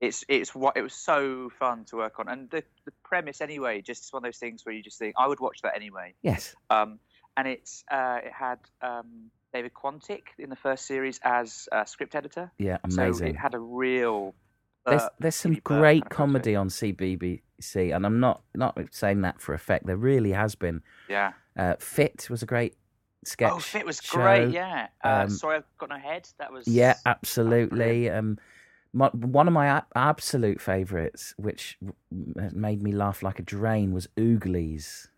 It's 0.00 0.24
it's 0.28 0.54
what 0.54 0.76
it 0.76 0.82
was 0.82 0.94
so 0.94 1.50
fun 1.58 1.84
to 1.86 1.96
work 1.96 2.18
on, 2.18 2.28
and 2.28 2.48
the 2.50 2.62
the 2.84 2.92
premise 3.02 3.40
anyway, 3.40 3.80
just 3.82 4.12
one 4.12 4.20
of 4.24 4.28
those 4.28 4.38
things 4.38 4.64
where 4.64 4.74
you 4.74 4.82
just 4.82 4.98
think 4.98 5.14
I 5.18 5.26
would 5.26 5.40
watch 5.40 5.60
that 5.62 5.74
anyway. 5.74 6.14
Yes. 6.22 6.54
Um, 6.70 6.98
and 7.36 7.48
it's 7.48 7.84
uh, 7.90 8.18
it 8.24 8.32
had 8.32 8.58
um, 8.82 9.30
David 9.52 9.72
Quantick 9.74 10.22
in 10.38 10.50
the 10.50 10.56
first 10.56 10.86
series 10.86 11.20
as 11.22 11.68
a 11.72 11.86
script 11.86 12.14
editor, 12.14 12.50
Yeah. 12.58 12.78
amazing. 12.84 13.14
so 13.14 13.24
it 13.26 13.36
had 13.36 13.54
a 13.54 13.58
real. 13.58 14.34
There's 14.86 15.02
uh, 15.02 15.08
there's 15.18 15.36
some 15.36 15.54
great 15.54 16.02
kind 16.02 16.12
of 16.12 16.16
comedy 16.16 16.54
on 16.56 16.68
CBBC, 16.68 17.94
and 17.94 18.04
I'm 18.04 18.20
not 18.20 18.42
not 18.54 18.78
saying 18.90 19.22
that 19.22 19.40
for 19.40 19.54
effect. 19.54 19.86
There 19.86 19.96
really 19.96 20.32
has 20.32 20.54
been. 20.54 20.82
Yeah. 21.08 21.32
Uh, 21.56 21.76
Fit 21.78 22.28
was 22.28 22.42
a 22.42 22.46
great 22.46 22.74
sketch. 23.24 23.52
Oh, 23.52 23.58
Fit 23.60 23.86
was 23.86 24.00
show. 24.02 24.18
great. 24.18 24.50
Yeah. 24.50 24.88
Uh, 25.02 25.22
Um, 25.24 25.30
Sorry, 25.30 25.56
I've 25.56 25.78
got 25.78 25.88
no 25.88 25.96
head. 25.98 26.28
That 26.38 26.52
was. 26.52 26.68
Yeah, 26.68 26.94
absolutely. 27.06 28.10
Um, 28.10 28.38
my, 28.92 29.08
one 29.08 29.48
of 29.48 29.54
my 29.54 29.82
absolute 29.96 30.60
favourites, 30.60 31.34
which 31.36 31.78
w- 31.80 32.50
made 32.52 32.82
me 32.82 32.92
laugh 32.92 33.22
like 33.22 33.38
a 33.38 33.42
drain, 33.42 33.92
was 33.92 34.06
Ooglies. 34.16 35.08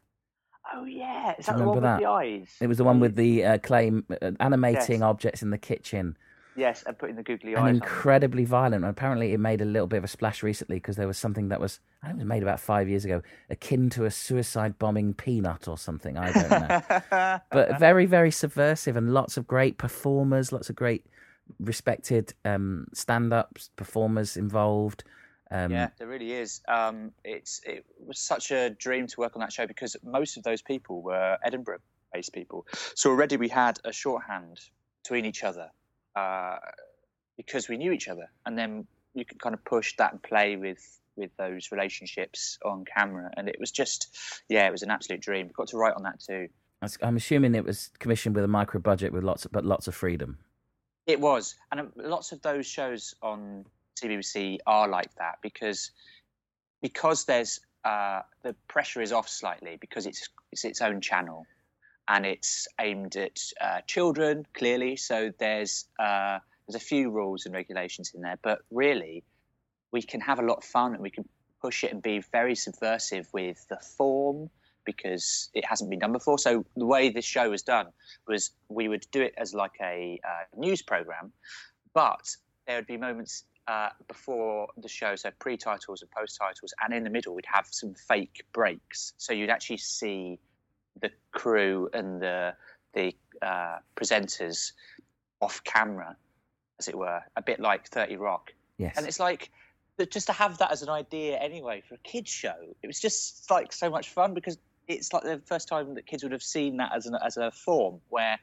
Oh 0.76 0.84
yeah. 0.84 1.34
Is 1.38 1.46
that 1.46 1.52
you 1.52 1.58
the 1.58 1.64
one 1.64 1.76
remember 1.76 1.94
with 1.96 2.00
the 2.02 2.06
eyes? 2.10 2.56
It 2.60 2.66
was 2.66 2.78
the 2.78 2.84
one 2.84 3.00
with 3.00 3.16
the 3.16 3.44
uh, 3.44 3.58
claim 3.58 4.04
uh, 4.10 4.32
animating 4.40 5.00
Yes. 5.00 5.02
objects 5.02 5.42
in 5.42 5.50
the 5.50 5.58
kitchen 5.58 6.16
Yes, 6.58 6.84
and 6.86 6.96
putting 6.98 7.16
the 7.16 7.22
googly 7.22 7.54
and 7.54 7.64
eyes. 7.64 7.68
on 7.68 7.74
incredibly 7.76 8.44
violent. 8.46 8.82
And 8.84 8.90
apparently, 8.90 9.32
it 9.34 9.40
made 9.40 9.60
a 9.60 9.64
little 9.66 9.86
bit 9.86 9.98
of 9.98 10.04
a 10.04 10.08
splash 10.08 10.42
recently 10.42 10.76
because 10.76 10.96
there 10.96 11.06
was 11.06 11.18
something 11.18 11.48
that 11.48 11.60
was 11.60 11.80
I 12.02 12.06
think 12.08 12.20
it 12.20 12.22
was 12.24 12.28
made 12.28 12.42
about 12.42 12.60
five 12.60 12.88
years 12.88 13.04
ago, 13.04 13.22
akin 13.50 13.90
to 13.90 14.04
a 14.06 14.10
suicide 14.10 14.78
bombing 14.78 15.12
peanut 15.14 15.68
or 15.68 15.76
something. 15.78 16.16
I 16.16 16.32
don't 16.32 16.50
know. 16.50 17.40
but 17.50 17.78
very 17.78 18.06
very 18.06 18.30
subversive 18.30 18.96
and 18.96 19.12
lots 19.12 19.36
of 19.36 19.46
great 19.46 19.76
performers 19.78 20.50
lots 20.52 20.70
of 20.70 20.76
great 20.76 21.04
respected 21.60 22.34
um 22.44 22.86
stand-ups 22.92 23.70
performers 23.76 24.36
involved 24.36 25.04
um 25.50 25.70
yeah, 25.70 25.90
there 25.98 26.08
really 26.08 26.32
is. 26.32 26.60
Um, 26.68 27.12
it's 27.24 27.60
it 27.64 27.84
was 28.04 28.18
such 28.18 28.50
a 28.50 28.70
dream 28.70 29.06
to 29.06 29.20
work 29.20 29.36
on 29.36 29.40
that 29.40 29.52
show 29.52 29.66
because 29.66 29.96
most 30.02 30.36
of 30.36 30.42
those 30.42 30.62
people 30.62 31.02
were 31.02 31.38
Edinburgh-based 31.44 32.32
people. 32.32 32.66
So 32.94 33.10
already 33.10 33.36
we 33.36 33.48
had 33.48 33.78
a 33.84 33.92
shorthand 33.92 34.60
between 35.02 35.24
each 35.24 35.44
other 35.44 35.70
uh, 36.16 36.56
because 37.36 37.68
we 37.68 37.76
knew 37.76 37.92
each 37.92 38.08
other, 38.08 38.28
and 38.44 38.58
then 38.58 38.86
you 39.14 39.24
could 39.24 39.40
kind 39.40 39.54
of 39.54 39.64
push 39.64 39.94
that 39.98 40.12
and 40.12 40.22
play 40.22 40.56
with 40.56 41.00
with 41.16 41.30
those 41.38 41.72
relationships 41.72 42.58
on 42.64 42.84
camera, 42.84 43.30
and 43.36 43.48
it 43.48 43.56
was 43.60 43.70
just 43.70 44.42
yeah, 44.48 44.66
it 44.66 44.72
was 44.72 44.82
an 44.82 44.90
absolute 44.90 45.20
dream. 45.20 45.50
Got 45.56 45.68
to 45.68 45.76
write 45.76 45.94
on 45.94 46.02
that 46.02 46.20
too. 46.20 46.48
i'm 47.02 47.16
assuming 47.16 47.54
it 47.54 47.64
was 47.64 47.90
commissioned 47.98 48.34
with 48.34 48.44
a 48.44 48.48
micro 48.48 48.78
budget 48.78 49.10
with 49.12 49.24
lots 49.24 49.44
of, 49.46 49.50
but 49.52 49.64
lots 49.64 49.88
of 49.88 49.94
freedom 49.94 50.38
It 51.06 51.20
was, 51.20 51.54
and 51.70 51.80
um, 51.80 51.92
lots 51.96 52.32
of 52.32 52.42
those 52.42 52.66
shows 52.66 53.14
on 53.22 53.64
CBBC 54.00 54.58
are 54.66 54.88
like 54.88 55.14
that 55.16 55.38
because 55.42 55.90
because 56.82 57.24
there's 57.24 57.60
uh, 57.84 58.22
the 58.42 58.54
pressure 58.68 59.00
is 59.00 59.12
off 59.12 59.28
slightly 59.28 59.78
because 59.80 60.06
it's 60.06 60.28
it's 60.52 60.64
its 60.64 60.80
own 60.82 61.00
channel 61.00 61.46
and 62.08 62.24
it's 62.24 62.68
aimed 62.80 63.16
at 63.16 63.38
uh, 63.60 63.80
children 63.86 64.46
clearly. 64.54 64.96
So 64.96 65.32
there's 65.38 65.86
uh, 65.98 66.38
there's 66.66 66.80
a 66.80 66.84
few 66.84 67.10
rules 67.10 67.46
and 67.46 67.54
regulations 67.54 68.12
in 68.14 68.22
there, 68.22 68.38
but 68.42 68.60
really 68.70 69.24
we 69.92 70.02
can 70.02 70.20
have 70.20 70.38
a 70.38 70.42
lot 70.42 70.58
of 70.58 70.64
fun 70.64 70.94
and 70.94 71.02
we 71.02 71.10
can 71.10 71.28
push 71.62 71.84
it 71.84 71.92
and 71.92 72.02
be 72.02 72.22
very 72.32 72.54
subversive 72.54 73.28
with 73.32 73.66
the 73.68 73.78
form 73.96 74.50
because 74.84 75.48
it 75.54 75.64
hasn't 75.64 75.90
been 75.90 75.98
done 75.98 76.12
before. 76.12 76.38
So 76.38 76.64
the 76.76 76.86
way 76.86 77.08
this 77.08 77.24
show 77.24 77.50
was 77.50 77.62
done 77.62 77.86
was 78.28 78.50
we 78.68 78.88
would 78.88 79.06
do 79.10 79.22
it 79.22 79.34
as 79.36 79.54
like 79.54 79.72
a 79.80 80.20
uh, 80.24 80.44
news 80.56 80.82
program, 80.82 81.32
but 81.92 82.36
there 82.66 82.76
would 82.76 82.86
be 82.86 82.96
moments 82.96 83.44
uh, 83.68 83.88
before 84.08 84.68
the 84.76 84.88
show, 84.88 85.16
so 85.16 85.30
pre-titles 85.38 86.02
and 86.02 86.10
post-titles, 86.10 86.72
and 86.82 86.94
in 86.94 87.04
the 87.04 87.10
middle 87.10 87.34
we'd 87.34 87.46
have 87.46 87.66
some 87.70 87.94
fake 87.94 88.44
breaks. 88.52 89.12
So 89.16 89.32
you'd 89.32 89.50
actually 89.50 89.78
see 89.78 90.38
the 91.00 91.10
crew 91.32 91.88
and 91.92 92.20
the 92.20 92.54
the 92.94 93.14
uh, 93.42 93.78
presenters 93.94 94.72
off 95.40 95.62
camera, 95.64 96.16
as 96.78 96.88
it 96.88 96.96
were, 96.96 97.20
a 97.36 97.42
bit 97.42 97.60
like 97.60 97.88
Thirty 97.88 98.16
Rock. 98.16 98.52
yes 98.78 98.96
And 98.96 99.06
it's 99.06 99.20
like 99.20 99.50
just 100.10 100.26
to 100.26 100.32
have 100.32 100.58
that 100.58 100.70
as 100.70 100.82
an 100.82 100.88
idea 100.88 101.38
anyway 101.38 101.82
for 101.88 101.94
a 101.94 101.98
kids 101.98 102.30
show. 102.30 102.54
It 102.82 102.86
was 102.86 103.00
just 103.00 103.50
like 103.50 103.72
so 103.72 103.90
much 103.90 104.10
fun 104.10 104.34
because 104.34 104.58
it's 104.88 105.12
like 105.12 105.24
the 105.24 105.40
first 105.46 105.68
time 105.68 105.94
that 105.94 106.06
kids 106.06 106.22
would 106.22 106.32
have 106.32 106.42
seen 106.42 106.76
that 106.76 106.92
as 106.94 107.06
an 107.06 107.16
as 107.24 107.36
a 107.36 107.50
form 107.50 108.00
where 108.08 108.38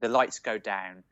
the 0.00 0.08
lights 0.08 0.38
go 0.38 0.58
down 0.58 1.02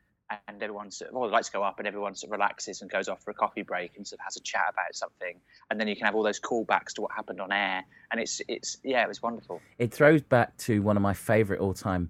and 0.47 0.61
everyone 0.61 0.91
sort 0.91 1.09
of, 1.09 1.15
well, 1.15 1.29
the 1.29 1.33
lights 1.33 1.49
go 1.49 1.63
up 1.63 1.79
and 1.79 1.87
everyone 1.87 2.15
sort 2.15 2.29
of 2.29 2.31
relaxes 2.33 2.81
and 2.81 2.91
goes 2.91 3.07
off 3.07 3.23
for 3.23 3.31
a 3.31 3.33
coffee 3.33 3.61
break 3.61 3.95
and 3.95 4.05
sort 4.05 4.19
of 4.19 4.23
has 4.25 4.35
a 4.37 4.41
chat 4.41 4.63
about 4.69 4.93
something, 4.93 5.39
and 5.69 5.79
then 5.79 5.87
you 5.87 5.95
can 5.95 6.05
have 6.05 6.15
all 6.15 6.23
those 6.23 6.39
callbacks 6.39 6.93
to 6.93 7.01
what 7.01 7.11
happened 7.15 7.39
on 7.39 7.51
air, 7.51 7.83
and 8.11 8.19
it's 8.19 8.41
it's 8.47 8.77
yeah, 8.83 9.03
it 9.03 9.07
was 9.07 9.21
wonderful. 9.21 9.61
it 9.77 9.93
throws 9.93 10.21
back 10.21 10.57
to 10.57 10.81
one 10.81 10.97
of 10.97 11.03
my 11.03 11.13
favorite 11.13 11.59
all-time 11.59 12.09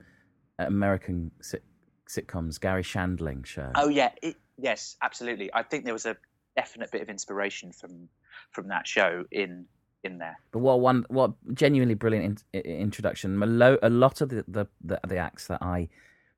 american 0.60 1.30
sit- 1.42 1.64
sitcoms 2.10 2.60
Garry 2.60 2.82
Shandling 2.84 3.46
show 3.46 3.72
Oh 3.76 3.90
yeah, 3.90 4.12
it, 4.24 4.36
yes, 4.58 4.96
absolutely. 5.02 5.52
I 5.54 5.62
think 5.64 5.84
there 5.86 5.94
was 5.94 6.06
a 6.08 6.18
definite 6.56 6.92
bit 6.92 7.02
of 7.04 7.10
inspiration 7.10 7.72
from 7.72 8.10
from 8.52 8.70
that 8.70 8.88
show 8.88 9.26
in 9.32 9.66
in 10.04 10.18
there. 10.20 10.38
But 10.52 10.60
what 10.60 10.80
one, 10.80 11.06
what 11.10 11.32
genuinely 11.54 11.96
brilliant 11.96 12.44
in, 12.54 12.62
i- 12.62 12.68
introduction. 12.68 13.42
A 13.44 13.90
lot 13.90 14.22
of 14.22 14.30
the, 14.30 14.46
the, 14.48 14.68
the, 14.84 15.00
the 15.08 15.18
acts 15.18 15.48
that 15.48 15.62
I 15.62 15.90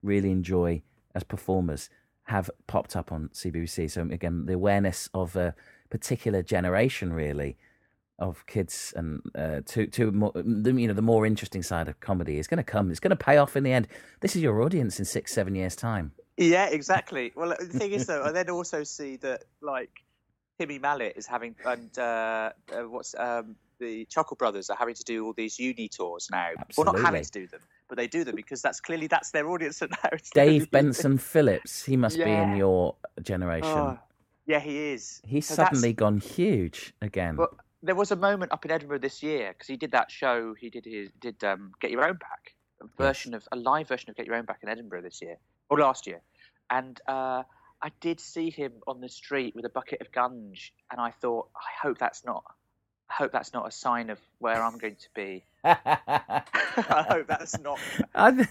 really 0.01 0.31
enjoy 0.31 0.81
as 1.15 1.23
performers 1.23 1.89
have 2.23 2.49
popped 2.67 2.95
up 2.95 3.11
on 3.11 3.29
CBBC. 3.33 3.89
So 3.91 4.03
again, 4.03 4.45
the 4.45 4.53
awareness 4.53 5.09
of 5.13 5.35
a 5.35 5.55
particular 5.89 6.43
generation, 6.43 7.11
really, 7.11 7.57
of 8.19 8.45
kids 8.45 8.93
and 8.95 9.21
uh, 9.33 9.61
to 9.65 9.87
to 9.87 10.11
more, 10.11 10.31
the, 10.35 10.73
you 10.73 10.87
know 10.87 10.93
the 10.93 11.01
more 11.01 11.25
interesting 11.25 11.63
side 11.63 11.87
of 11.87 11.99
comedy 11.99 12.37
is 12.37 12.47
going 12.47 12.57
to 12.57 12.63
come. 12.63 12.91
It's 12.91 12.99
going 12.99 13.09
to 13.11 13.15
pay 13.15 13.37
off 13.37 13.55
in 13.55 13.63
the 13.63 13.71
end. 13.71 13.87
This 14.19 14.35
is 14.35 14.41
your 14.41 14.61
audience 14.61 14.99
in 14.99 15.05
six, 15.05 15.33
seven 15.33 15.55
years' 15.55 15.75
time. 15.75 16.11
Yeah, 16.37 16.67
exactly. 16.67 17.33
Well, 17.35 17.55
the 17.59 17.65
thing 17.65 17.91
is, 17.91 18.05
though, 18.05 18.23
I 18.23 18.31
then 18.33 18.49
also 18.49 18.83
see 18.83 19.17
that 19.17 19.43
like 19.61 19.89
Timmy 20.59 20.79
Mallett 20.79 21.13
is 21.15 21.25
having 21.25 21.55
and 21.65 21.97
uh, 21.97 22.51
uh, 22.71 22.81
what's 22.83 23.15
um, 23.17 23.55
the 23.79 24.05
Chuckle 24.05 24.35
Brothers 24.35 24.69
are 24.69 24.77
having 24.77 24.95
to 24.95 25.03
do 25.03 25.25
all 25.25 25.33
these 25.33 25.57
uni 25.57 25.87
tours 25.87 26.27
now. 26.31 26.49
Well, 26.77 26.85
not 26.85 26.99
having 26.99 27.23
to 27.23 27.31
do 27.31 27.47
them, 27.47 27.61
but 27.89 27.97
they 27.97 28.07
do 28.07 28.23
them 28.23 28.35
because 28.35 28.61
that's 28.61 28.79
clearly 28.79 29.07
that's 29.07 29.31
their 29.31 29.49
audience. 29.49 29.81
It's 30.13 30.29
their 30.31 30.45
Dave 30.45 30.71
Benson 30.71 31.17
Phillips, 31.17 31.83
he 31.83 31.97
must 31.97 32.17
be 32.17 32.23
in 32.31 32.55
your 32.55 32.95
generation. 33.21 33.69
Oh, 33.69 33.99
yeah, 34.45 34.59
he 34.59 34.91
is. 34.91 35.21
He's 35.25 35.47
So 35.47 35.55
that's- 35.55 35.77
suddenly 35.77 35.93
gone 35.93 36.19
huge 36.19 36.93
again. 37.01 37.35
But 37.35 37.49
there 37.83 37.95
was 37.95 38.11
a 38.11 38.15
moment 38.15 38.51
up 38.51 38.65
in 38.65 38.71
Edinburgh 38.71 38.99
this 38.99 39.21
year 39.23 39.49
because 39.53 39.67
he 39.67 39.77
did 39.77 39.91
that 39.91 40.11
show. 40.11 40.53
He 40.53 40.69
did 40.69 40.85
his 40.85 41.09
did 41.19 41.43
um, 41.43 41.71
Get 41.81 41.91
Your 41.91 42.05
Own 42.07 42.15
Back, 42.15 42.55
a 42.81 42.87
version 43.01 43.33
of 43.33 43.47
a 43.51 43.55
live 43.55 43.87
version 43.87 44.09
of 44.09 44.15
Get 44.15 44.25
Your 44.27 44.35
Own 44.35 44.45
Back 44.45 44.59
in 44.63 44.69
Edinburgh 44.69 45.01
this 45.01 45.21
year 45.21 45.37
or 45.69 45.79
last 45.79 46.07
year, 46.07 46.21
and 46.69 46.99
uh, 47.07 47.43
I 47.81 47.89
did 48.01 48.19
see 48.19 48.49
him 48.49 48.73
on 48.87 48.99
the 49.01 49.07
street 49.09 49.55
with 49.55 49.65
a 49.65 49.69
bucket 49.69 50.01
of 50.01 50.11
gunge, 50.11 50.73
and 50.91 50.99
I 50.99 51.11
thought, 51.11 51.49
I 51.55 51.87
hope 51.87 51.97
that's 51.97 52.25
not. 52.25 52.43
I 53.09 53.13
hope 53.15 53.31
that's 53.31 53.53
not 53.53 53.67
a 53.67 53.71
sign 53.71 54.09
of 54.09 54.19
where 54.37 54.61
I'm 54.61 54.77
going 54.77 54.95
to 54.95 55.07
be. 55.15 55.43
I 55.63 57.05
hope 57.09 57.27
that's 57.27 57.57
not. 57.59 57.79
I 58.13 58.47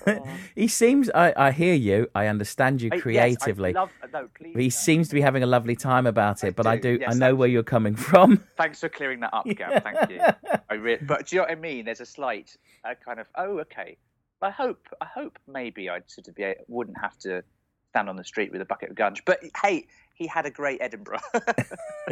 he 0.55 0.67
seems. 0.69 1.09
I, 1.15 1.33
I 1.37 1.51
hear 1.53 1.75
you. 1.75 2.11
I 2.15 2.27
understand 2.27 2.83
you 2.83 2.91
I- 2.93 2.97
yes, 2.97 3.03
creatively. 3.03 3.73
love- 3.73 3.91
no, 4.13 4.29
please. 4.35 4.57
he 4.57 4.65
no. 4.65 4.69
seems 4.69 5.09
to 5.09 5.15
be 5.15 5.21
having 5.21 5.43
a 5.43 5.47
lovely 5.47 5.77
time 5.77 6.07
about 6.07 6.43
it. 6.45 6.57
But 6.57 6.67
I 6.67 6.77
do, 6.77 6.99
do. 6.99 7.05
I 7.07 7.15
know 7.15 7.35
where 7.35 7.49
you're 7.49 7.63
coming 7.63 7.95
from. 7.95 8.43
Thanks 8.57 8.81
for 8.81 8.89
clearing 8.89 9.21
that 9.21 9.33
up, 9.33 9.47
Gav. 9.57 9.83
Thank 9.83 10.11
you. 10.11 10.21
I 10.69 10.75
re- 10.75 10.99
but 11.01 11.27
do 11.27 11.37
you 11.37 11.43
know 11.43 11.47
what 11.49 11.53
I 11.53 11.61
mean? 11.61 11.85
There's 11.85 12.01
a 12.01 12.07
slight 12.07 12.57
uh, 12.85 12.95
kind 13.05 13.21
of 13.21 13.27
oh 13.37 13.61
okay. 13.61 13.97
I 14.43 14.51
hope 14.51 14.89
I 15.01 15.07
hope 15.07 15.39
maybe 15.47 15.89
I'd 15.89 16.11
sort 16.11 16.29
of 16.29 16.35
be 16.35 16.55
wouldn't 16.67 16.99
have 17.01 17.17
to 17.21 17.43
stand 17.91 18.09
on 18.09 18.17
the 18.17 18.25
street 18.25 18.53
with 18.53 18.61
a 18.61 18.65
bucket 18.67 18.91
of 18.91 18.97
gunge. 18.97 19.23
But 19.25 19.41
hey, 19.63 19.87
he 20.19 20.27
had 20.27 20.45
a 20.47 20.51
great 20.51 20.81
Edinburgh. 20.81 21.21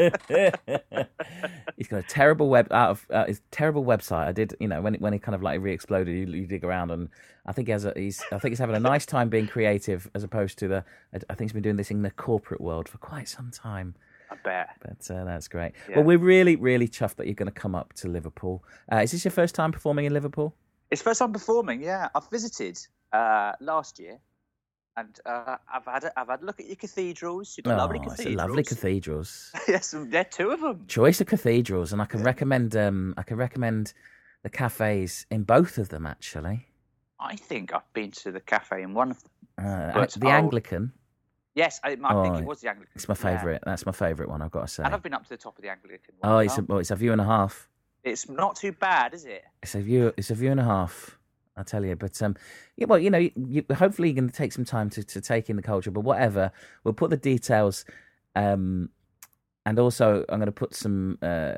He's 1.77 1.88
got 1.88 1.99
a 1.99 2.05
terrible 2.09 2.49
web 2.49 2.69
out 2.71 2.90
of 2.90 3.07
uh, 3.11 3.27
his 3.27 3.40
terrible 3.51 3.85
website. 3.85 4.29
I 4.29 4.33
did, 4.33 4.57
you 4.61 4.69
know, 4.69 4.81
when 4.81 4.95
it, 4.95 5.01
when 5.01 5.12
he 5.12 5.19
kind 5.19 5.35
of 5.35 5.42
like 5.42 5.61
re-exploded, 5.61 6.14
you, 6.14 6.27
you 6.35 6.47
dig 6.47 6.64
around, 6.64 6.92
and 6.92 7.09
I 7.47 7.53
think 7.53 7.66
he 7.66 7.73
has 7.73 7.85
a, 7.85 7.92
he's 7.97 8.23
I 8.31 8.38
think 8.38 8.53
he's 8.53 8.61
having 8.61 8.77
a 8.77 8.81
nice 8.81 9.07
time 9.07 9.29
being 9.29 9.49
creative 9.49 10.09
as 10.14 10.23
opposed 10.23 10.59
to 10.59 10.69
the. 10.69 10.85
I, 11.12 11.19
I 11.29 11.35
think 11.35 11.51
he's 11.51 11.53
been 11.53 11.62
doing 11.62 11.77
this 11.77 11.90
in 11.90 12.03
the 12.03 12.12
corporate 12.12 12.61
world 12.61 12.88
for 12.88 12.99
quite 12.99 13.29
some 13.29 13.51
time. 13.51 13.97
I 14.31 14.37
bet. 14.42 14.69
But 14.81 15.14
uh, 15.14 15.25
that's 15.25 15.49
great. 15.49 15.73
Yeah. 15.88 15.97
Well, 15.97 16.05
we're 16.05 16.19
really, 16.19 16.57
really 16.57 16.88
chuffed 16.88 17.16
that 17.16 17.27
you're 17.27 17.35
going 17.35 17.53
to 17.53 17.61
come 17.61 17.75
up 17.75 17.92
to 17.95 18.09
Liverpool. 18.09 18.64
Uh, 18.90 18.99
is 18.99 19.12
this 19.12 19.25
your 19.25 19.33
first 19.33 19.55
time 19.55 19.73
performing 19.73 20.05
in 20.05 20.12
Liverpool? 20.12 20.55
It's 20.90 21.03
first 21.03 21.19
time 21.19 21.33
performing. 21.33 21.83
Yeah, 21.83 22.09
I've 22.14 22.29
visited 22.31 22.79
uh, 23.12 23.53
last 23.61 23.99
year, 23.99 24.19
and 24.96 25.18
uh, 25.26 25.56
I've 25.72 25.85
had 25.85 26.04
a, 26.04 26.18
I've 26.20 26.28
had 26.28 26.42
a 26.42 26.44
look 26.44 26.61
at 26.61 26.66
your 26.66 26.76
cathedrals. 26.76 27.54
You've 27.56 27.64
got 27.64 27.78
lovely 27.78 27.98
Oh, 28.00 28.04
it's 28.04 28.16
cathedrals. 28.16 28.37
lovely 28.37 28.64
cathedrals. 28.64 29.52
yes, 29.68 29.94
there 29.96 30.20
are 30.20 30.24
two 30.24 30.50
of 30.50 30.61
them. 30.61 30.85
Choice 30.88 31.20
of 31.20 31.26
cathedrals, 31.26 31.92
and 31.92 32.00
I 32.00 32.06
can 32.06 32.22
recommend. 32.22 32.74
Um, 32.76 33.14
I 33.16 33.22
can 33.22 33.37
recommend 33.37 33.92
the 34.42 34.50
cafes 34.50 35.26
in 35.30 35.42
both 35.42 35.78
of 35.78 35.88
them 35.88 36.06
actually. 36.06 36.66
I 37.18 37.37
think 37.37 37.72
I've 37.74 37.90
been 37.94 38.11
to 38.12 38.30
the 38.30 38.40
cafe 38.40 38.82
in 38.82 38.94
one 38.94 39.11
of 39.12 39.22
them. 39.22 39.30
Uh, 39.59 40.06
the 40.16 40.26
I'll- 40.28 40.32
Anglican. 40.44 40.92
Yes, 41.54 41.80
I, 41.82 41.92
I 41.92 41.92
think 41.94 42.04
Oh, 42.11 42.35
it 42.35 42.44
was 42.44 42.61
the 42.61 42.68
Anglican. 42.68 42.92
It's 42.94 43.09
my 43.09 43.14
yeah. 43.18 43.38
favourite. 43.38 43.62
That's 43.64 43.87
my 43.87 43.92
favourite 43.92 44.28
one. 44.30 44.42
I've 44.42 44.50
got 44.50 44.62
to 44.62 44.68
say. 44.68 44.82
And 44.82 44.92
I've 44.94 45.02
been 45.02 45.14
up 45.14 45.22
to 45.22 45.30
the 45.30 45.38
top 45.38 45.56
of 45.56 45.62
the 45.62 45.70
Anglican. 45.70 46.12
one 46.20 46.30
Oh, 46.30 46.38
it's 46.40 46.59
a, 46.59 46.62
well, 46.62 46.78
it's 46.80 46.90
a 46.90 46.96
view 46.96 47.12
and 47.12 47.20
a 47.20 47.24
half. 47.24 47.70
It's 48.04 48.28
not 48.28 48.56
too 48.56 48.72
bad, 48.72 49.14
is 49.14 49.24
it? 49.24 49.42
It's 49.62 49.74
a 49.74 49.80
view. 49.80 50.12
It's 50.18 50.30
a 50.30 50.35
view 50.35 50.50
and 50.50 50.61
a 50.61 50.64
half. 50.64 51.18
I 51.57 51.62
tell 51.62 51.85
you, 51.85 51.97
but 51.97 52.21
um, 52.23 52.37
yeah, 52.77 52.87
well, 52.87 52.99
you 52.99 53.11
know, 53.11 53.19
you, 53.19 53.31
you, 53.37 53.64
hopefully 53.75 54.09
you're 54.09 54.14
going 54.16 54.29
to 54.29 54.37
take 54.37 54.53
some 54.53 54.64
time 54.64 54.90
to, 54.90 55.03
to 55.03 55.21
take 55.21 55.49
in 55.49 55.57
the 55.57 55.62
culture. 55.62 55.90
But 55.90 56.03
whatever, 56.03 56.53
we'll 56.85 56.95
put 56.95 57.11
the 57.11 57.16
details, 57.16 57.85
um, 58.35 58.90
and 59.64 59.79
also 59.79 60.25
I'm 60.29 60.38
going 60.38 60.47
to 60.47 60.53
put 60.53 60.75
some 60.75 61.19
uh, 61.23 61.55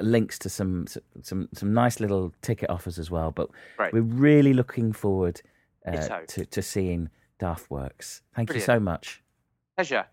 links 0.00 0.38
to 0.40 0.48
some 0.48 0.86
some 1.22 1.48
some 1.52 1.72
nice 1.74 2.00
little 2.00 2.32
ticket 2.42 2.70
offers 2.70 2.98
as 2.98 3.10
well. 3.10 3.30
But 3.30 3.50
Right. 3.78 3.92
we're 3.92 4.00
really 4.00 4.54
looking 4.54 4.92
forward 4.92 5.42
uh, 5.86 6.20
to 6.28 6.44
to 6.46 6.62
seeing 6.62 7.10
Daft 7.38 7.70
Works. 7.70 8.22
Thank 8.34 8.48
Brilliant. 8.48 8.68
you 8.68 8.74
so 8.74 8.80
much. 8.80 9.22
Pleasure. 9.76 10.06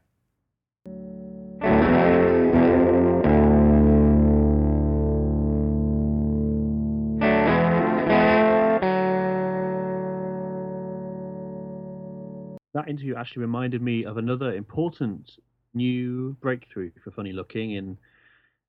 That 12.73 12.87
interview 12.89 13.15
actually 13.15 13.41
reminded 13.41 13.81
me 13.81 14.03
of 14.05 14.17
another 14.17 14.53
important 14.55 15.31
new 15.73 16.35
breakthrough 16.41 16.91
for 17.03 17.11
Funny 17.11 17.31
Looking 17.31 17.71
in 17.71 17.97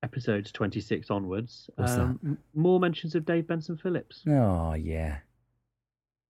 episodes 0.03 0.51
26 0.51 1.09
onwards. 1.09 1.69
What's 1.75 1.95
that? 1.95 2.01
m- 2.01 2.37
More 2.53 2.79
mentions 2.79 3.15
of 3.15 3.25
Dave 3.25 3.47
Benson 3.47 3.77
Phillips. 3.77 4.23
Oh 4.27 4.73
yeah, 4.73 5.17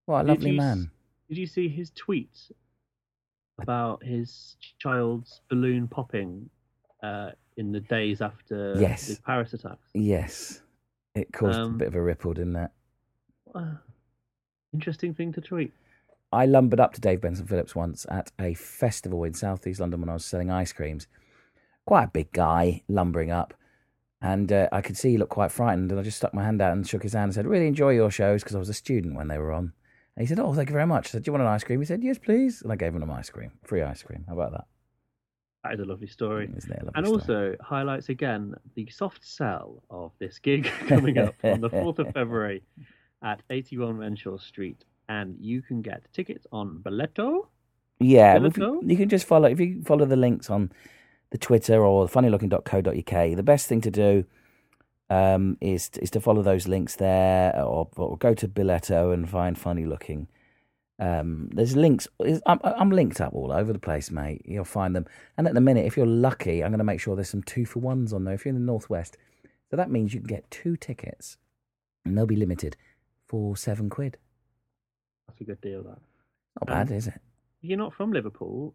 what 0.05 0.21
a 0.21 0.23
Did 0.23 0.29
lovely 0.29 0.51
you 0.51 0.57
man. 0.57 0.91
Did 1.27 1.37
you 1.37 1.47
see 1.47 1.67
his 1.67 1.91
tweet 1.95 2.37
about 3.59 4.03
his 4.03 4.55
child's 4.79 5.41
balloon 5.49 5.87
popping 5.87 6.49
uh, 7.03 7.31
in 7.57 7.71
the 7.71 7.79
days 7.81 8.21
after 8.21 8.75
Yes. 8.79 9.07
the 9.07 9.21
Paris 9.25 9.53
attacks? 9.53 9.89
Yes, 9.93 10.61
it 11.13 11.33
caused 11.33 11.57
a 11.57 11.63
Um, 11.63 11.77
bit 11.77 11.87
of 11.89 11.95
a 11.95 12.01
ripple, 12.01 12.33
didn't 12.33 12.55
it? 12.55 12.71
Uh, 13.53 13.71
interesting 14.73 15.13
thing 15.13 15.33
to 15.33 15.41
tweet. 15.41 15.73
I 16.35 16.45
lumbered 16.45 16.81
up 16.81 16.91
to 16.93 17.01
Dave 17.01 17.21
Benson 17.21 17.47
Phillips 17.47 17.75
once 17.75 18.05
at 18.09 18.29
a 18.37 18.53
festival 18.55 19.23
in 19.23 19.33
southeast 19.33 19.79
London 19.79 20.01
when 20.01 20.09
I 20.09 20.13
was 20.15 20.25
selling 20.25 20.51
ice 20.51 20.73
creams. 20.73 21.07
Quite 21.85 22.03
a 22.03 22.07
big 22.09 22.33
guy 22.33 22.83
lumbering 22.89 23.31
up, 23.31 23.53
and 24.21 24.51
uh, 24.51 24.67
I 24.69 24.81
could 24.81 24.97
see 24.97 25.11
he 25.11 25.17
looked 25.17 25.31
quite 25.31 25.51
frightened. 25.51 25.91
And 25.91 25.99
I 25.99 26.03
just 26.03 26.17
stuck 26.17 26.33
my 26.33 26.43
hand 26.43 26.61
out 26.61 26.73
and 26.73 26.85
shook 26.85 27.03
his 27.03 27.13
hand 27.13 27.25
and 27.25 27.33
said, 27.33 27.47
"Really 27.47 27.67
enjoy 27.67 27.91
your 27.91 28.11
shows," 28.11 28.43
because 28.43 28.55
I 28.55 28.59
was 28.59 28.67
a 28.67 28.73
student 28.73 29.15
when 29.15 29.29
they 29.29 29.37
were 29.37 29.53
on. 29.53 29.71
And 30.17 30.23
he 30.23 30.25
said, 30.25 30.39
"Oh, 30.39 30.53
thank 30.53 30.67
you 30.67 30.73
very 30.73 30.85
much." 30.85 31.07
I 31.07 31.09
said, 31.11 31.23
"Do 31.23 31.29
you 31.29 31.33
want 31.33 31.43
an 31.43 31.47
ice 31.47 31.63
cream?" 31.63 31.79
He 31.79 31.85
said, 31.85 32.03
"Yes, 32.03 32.17
please." 32.17 32.61
And 32.61 32.69
I 32.69 32.75
gave 32.75 32.93
him 32.93 33.03
an 33.03 33.09
ice 33.09 33.29
cream, 33.29 33.51
free 33.63 33.81
ice 33.81 34.03
cream. 34.03 34.25
How 34.27 34.33
about 34.33 34.51
that? 34.51 34.65
That 35.63 35.75
is 35.75 35.79
a 35.79 35.85
lovely 35.85 36.07
story. 36.07 36.51
Isn't 36.53 36.69
it 36.69 36.81
a 36.81 36.85
lovely 36.85 36.91
And 36.95 37.05
story? 37.07 37.51
also 37.51 37.55
highlights 37.63 38.09
again 38.09 38.55
the 38.73 38.89
soft 38.91 39.25
sell 39.25 39.81
of 39.89 40.11
this 40.19 40.37
gig 40.39 40.65
coming 40.87 41.17
up 41.17 41.35
on 41.43 41.61
the 41.61 41.69
4th 41.69 41.99
of 41.99 42.13
February 42.13 42.61
at 43.23 43.41
81 43.49 43.97
Renshaw 43.97 44.37
Street. 44.37 44.83
And 45.07 45.37
you 45.39 45.61
can 45.61 45.81
get 45.81 46.11
tickets 46.13 46.47
on 46.51 46.79
Billetto. 46.83 47.47
Yeah, 47.99 48.37
you, 48.37 48.97
can 48.97 49.07
just 49.07 49.25
follow 49.25 49.47
if 49.47 49.59
you 49.59 49.81
follow 49.83 50.05
the 50.05 50.17
links 50.17 50.49
on 50.49 50.71
the 51.29 51.37
Twitter 51.37 51.83
or 51.83 52.07
funnylooking.co.uk. 52.07 53.35
The 53.35 53.43
best 53.43 53.67
thing 53.67 53.81
to 53.81 53.91
do 53.91 54.25
um, 55.09 55.57
is 55.61 55.89
is 56.01 56.09
to 56.11 56.19
follow 56.19 56.41
those 56.41 56.67
links 56.67 56.95
there, 56.95 57.55
or, 57.61 57.87
or 57.95 58.17
go 58.17 58.33
to 58.33 58.47
Billetto 58.47 59.13
and 59.13 59.29
find 59.29 59.57
Funny 59.57 59.85
Looking. 59.85 60.27
Um, 60.97 61.49
there's 61.53 61.75
links. 61.75 62.07
I'm, 62.45 62.59
I'm 62.63 62.89
linked 62.89 63.21
up 63.21 63.33
all 63.33 63.51
over 63.51 63.71
the 63.71 63.79
place, 63.79 64.11
mate. 64.11 64.41
You'll 64.45 64.65
find 64.65 64.95
them. 64.95 65.05
And 65.37 65.47
at 65.47 65.53
the 65.53 65.61
minute, 65.61 65.85
if 65.85 65.97
you're 65.97 66.05
lucky, 66.05 66.63
I'm 66.63 66.71
going 66.71 66.79
to 66.79 66.85
make 66.85 67.01
sure 67.01 67.15
there's 67.15 67.29
some 67.29 67.43
two 67.43 67.65
for 67.65 67.79
ones 67.79 68.13
on 68.13 68.23
there. 68.23 68.33
If 68.33 68.45
you're 68.45 68.55
in 68.55 68.59
the 68.59 68.65
northwest, 68.65 69.17
so 69.69 69.77
that 69.77 69.91
means 69.91 70.13
you 70.13 70.19
can 70.19 70.27
get 70.27 70.49
two 70.51 70.77
tickets, 70.77 71.37
and 72.05 72.17
they'll 72.17 72.25
be 72.25 72.35
limited 72.35 72.77
for 73.27 73.57
seven 73.57 73.89
quid. 73.89 74.17
That's 75.35 75.41
a 75.41 75.43
good 75.51 75.61
deal, 75.61 75.83
that. 75.83 75.99
Not 76.61 76.67
bad, 76.67 76.91
is 76.91 77.07
it? 77.07 77.15
If 77.61 77.69
you're 77.69 77.77
not 77.77 77.93
from 77.93 78.13
Liverpool, 78.13 78.73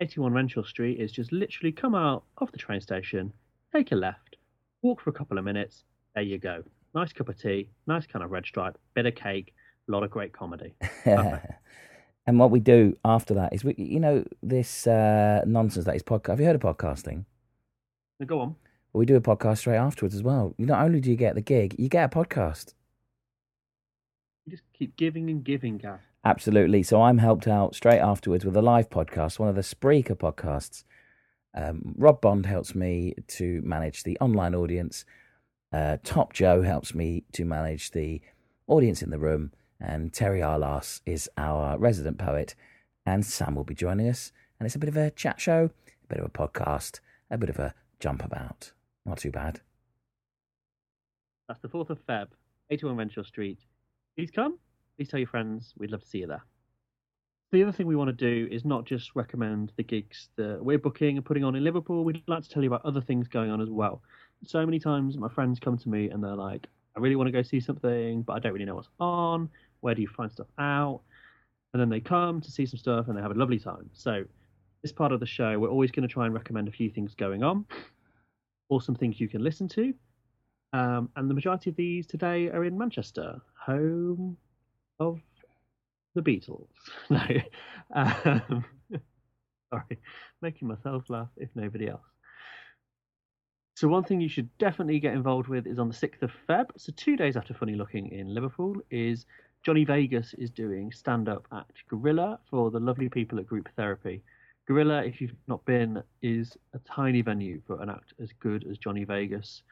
81 0.00 0.32
Renshaw 0.32 0.64
Street 0.64 0.98
is 1.00 1.12
just 1.12 1.30
literally 1.30 1.70
come 1.70 1.94
out 1.94 2.24
of 2.38 2.50
the 2.50 2.58
train 2.58 2.80
station, 2.80 3.32
take 3.72 3.92
a 3.92 3.94
left, 3.94 4.36
walk 4.82 5.00
for 5.00 5.10
a 5.10 5.12
couple 5.12 5.38
of 5.38 5.44
minutes. 5.44 5.84
There 6.14 6.24
you 6.24 6.38
go. 6.38 6.64
Nice 6.94 7.12
cup 7.12 7.28
of 7.28 7.40
tea, 7.40 7.70
nice 7.86 8.06
kind 8.06 8.24
of 8.24 8.32
red 8.32 8.46
stripe, 8.46 8.76
bit 8.94 9.06
of 9.06 9.14
cake, 9.14 9.54
a 9.88 9.92
lot 9.92 10.02
of 10.02 10.10
great 10.10 10.32
comedy. 10.32 10.74
And 12.26 12.38
what 12.38 12.50
we 12.50 12.60
do 12.60 12.94
after 13.06 13.32
that 13.32 13.54
is 13.54 13.64
we, 13.64 13.74
you 13.78 13.98
know, 13.98 14.22
this 14.42 14.86
uh, 14.86 15.42
nonsense 15.46 15.86
that 15.86 15.96
is 15.96 16.02
podcast. 16.02 16.28
Have 16.28 16.40
you 16.40 16.44
heard 16.44 16.56
of 16.56 16.60
podcasting? 16.60 17.24
Now 18.20 18.26
go 18.26 18.40
on. 18.40 18.56
We 18.92 19.06
do 19.06 19.16
a 19.16 19.20
podcast 19.22 19.58
straight 19.60 19.78
afterwards 19.78 20.14
as 20.14 20.22
well. 20.22 20.54
Not 20.58 20.84
only 20.84 21.00
do 21.00 21.08
you 21.08 21.16
get 21.16 21.36
the 21.36 21.40
gig, 21.40 21.74
you 21.78 21.88
get 21.88 22.04
a 22.04 22.14
podcast. 22.14 22.74
You 24.48 24.52
just 24.52 24.72
keep 24.72 24.96
giving 24.96 25.28
and 25.28 25.44
giving, 25.44 25.76
Gav. 25.76 26.00
Absolutely. 26.24 26.82
So 26.82 27.02
I'm 27.02 27.18
helped 27.18 27.46
out 27.46 27.74
straight 27.74 27.98
afterwards 27.98 28.46
with 28.46 28.56
a 28.56 28.62
live 28.62 28.88
podcast, 28.88 29.38
one 29.38 29.50
of 29.50 29.56
the 29.56 29.60
Spreaker 29.60 30.16
podcasts. 30.16 30.84
Um, 31.54 31.94
Rob 31.98 32.22
Bond 32.22 32.46
helps 32.46 32.74
me 32.74 33.14
to 33.26 33.60
manage 33.60 34.04
the 34.04 34.16
online 34.20 34.54
audience. 34.54 35.04
Uh, 35.70 35.98
Top 36.02 36.32
Joe 36.32 36.62
helps 36.62 36.94
me 36.94 37.24
to 37.32 37.44
manage 37.44 37.90
the 37.90 38.22
audience 38.66 39.02
in 39.02 39.10
the 39.10 39.18
room. 39.18 39.52
And 39.78 40.14
Terry 40.14 40.40
Arlas 40.40 41.02
is 41.04 41.28
our 41.36 41.76
resident 41.76 42.16
poet. 42.16 42.54
And 43.04 43.26
Sam 43.26 43.54
will 43.54 43.64
be 43.64 43.74
joining 43.74 44.08
us. 44.08 44.32
And 44.58 44.66
it's 44.66 44.76
a 44.76 44.78
bit 44.78 44.88
of 44.88 44.96
a 44.96 45.10
chat 45.10 45.42
show, 45.42 45.72
a 46.04 46.06
bit 46.08 46.20
of 46.20 46.24
a 46.24 46.30
podcast, 46.30 47.00
a 47.30 47.36
bit 47.36 47.50
of 47.50 47.58
a 47.58 47.74
jump 48.00 48.24
about. 48.24 48.72
Not 49.04 49.18
too 49.18 49.30
bad. 49.30 49.60
That's 51.48 51.60
the 51.60 51.68
4th 51.68 51.90
of 51.90 51.98
Feb, 52.06 52.28
81 52.70 52.96
Renshaw 52.96 53.24
Street. 53.24 53.58
Please 54.18 54.32
come. 54.32 54.58
Please 54.96 55.06
tell 55.06 55.20
your 55.20 55.28
friends. 55.28 55.72
We'd 55.78 55.92
love 55.92 56.02
to 56.02 56.08
see 56.08 56.18
you 56.18 56.26
there. 56.26 56.42
the 57.52 57.62
other 57.62 57.70
thing 57.70 57.86
we 57.86 57.94
want 57.94 58.08
to 58.08 58.12
do 58.12 58.52
is 58.52 58.64
not 58.64 58.84
just 58.84 59.14
recommend 59.14 59.70
the 59.76 59.84
gigs 59.84 60.30
that 60.34 60.58
we're 60.60 60.76
booking 60.76 61.16
and 61.16 61.24
putting 61.24 61.44
on 61.44 61.54
in 61.54 61.62
Liverpool. 61.62 62.02
We'd 62.02 62.24
like 62.26 62.42
to 62.42 62.48
tell 62.48 62.64
you 62.64 62.68
about 62.68 62.84
other 62.84 63.00
things 63.00 63.28
going 63.28 63.48
on 63.48 63.60
as 63.60 63.70
well. 63.70 64.02
So 64.44 64.66
many 64.66 64.80
times 64.80 65.16
my 65.16 65.28
friends 65.28 65.60
come 65.60 65.78
to 65.78 65.88
me 65.88 66.10
and 66.10 66.20
they're 66.20 66.34
like, 66.34 66.66
I 66.96 67.00
really 67.00 67.14
want 67.14 67.28
to 67.28 67.32
go 67.32 67.42
see 67.42 67.60
something, 67.60 68.22
but 68.22 68.32
I 68.32 68.40
don't 68.40 68.52
really 68.52 68.64
know 68.64 68.74
what's 68.74 68.88
on. 68.98 69.48
Where 69.82 69.94
do 69.94 70.02
you 70.02 70.08
find 70.08 70.32
stuff 70.32 70.48
out? 70.58 71.00
And 71.72 71.80
then 71.80 71.88
they 71.88 72.00
come 72.00 72.40
to 72.40 72.50
see 72.50 72.66
some 72.66 72.80
stuff 72.80 73.06
and 73.06 73.16
they 73.16 73.22
have 73.22 73.30
a 73.30 73.38
lovely 73.38 73.60
time. 73.60 73.88
So, 73.92 74.24
this 74.82 74.90
part 74.90 75.12
of 75.12 75.20
the 75.20 75.26
show, 75.26 75.60
we're 75.60 75.70
always 75.70 75.92
going 75.92 76.08
to 76.08 76.12
try 76.12 76.24
and 76.24 76.34
recommend 76.34 76.66
a 76.66 76.72
few 76.72 76.90
things 76.90 77.14
going 77.14 77.44
on 77.44 77.66
or 78.68 78.82
some 78.82 78.96
things 78.96 79.20
you 79.20 79.28
can 79.28 79.44
listen 79.44 79.68
to. 79.68 79.94
Um, 80.72 81.08
and 81.16 81.30
the 81.30 81.34
majority 81.34 81.70
of 81.70 81.76
these 81.76 82.06
today 82.06 82.50
are 82.50 82.64
in 82.64 82.76
Manchester, 82.76 83.40
home 83.68 84.36
of 84.98 85.20
the 86.14 86.22
Beatles. 86.22 86.66
no, 87.10 87.20
um, 87.94 88.64
sorry, 89.70 89.98
making 90.40 90.68
myself 90.68 91.04
laugh 91.08 91.28
if 91.36 91.50
nobody 91.54 91.88
else. 91.88 92.00
So 93.76 93.86
one 93.86 94.02
thing 94.02 94.20
you 94.20 94.28
should 94.28 94.48
definitely 94.58 94.98
get 94.98 95.14
involved 95.14 95.46
with 95.48 95.66
is 95.66 95.78
on 95.78 95.86
the 95.86 95.94
sixth 95.94 96.22
of 96.22 96.32
Feb. 96.48 96.66
So 96.76 96.92
two 96.96 97.16
days 97.16 97.36
after 97.36 97.54
Funny 97.54 97.74
Looking 97.76 98.10
in 98.10 98.34
Liverpool 98.34 98.74
is 98.90 99.24
Johnny 99.62 99.84
Vegas 99.84 100.34
is 100.34 100.50
doing 100.50 100.90
stand 100.90 101.28
up 101.28 101.46
at 101.52 101.66
Gorilla 101.88 102.40
for 102.50 102.70
the 102.70 102.80
lovely 102.80 103.08
people 103.08 103.38
at 103.38 103.46
Group 103.46 103.68
Therapy. 103.76 104.22
Gorilla, 104.66 105.04
if 105.04 105.20
you've 105.20 105.36
not 105.46 105.64
been, 105.64 106.02
is 106.22 106.56
a 106.74 106.78
tiny 106.80 107.22
venue 107.22 107.60
for 107.66 107.80
an 107.80 107.88
act 107.88 108.14
as 108.20 108.30
good 108.40 108.66
as 108.68 108.78
Johnny 108.78 109.04
Vegas. 109.04 109.62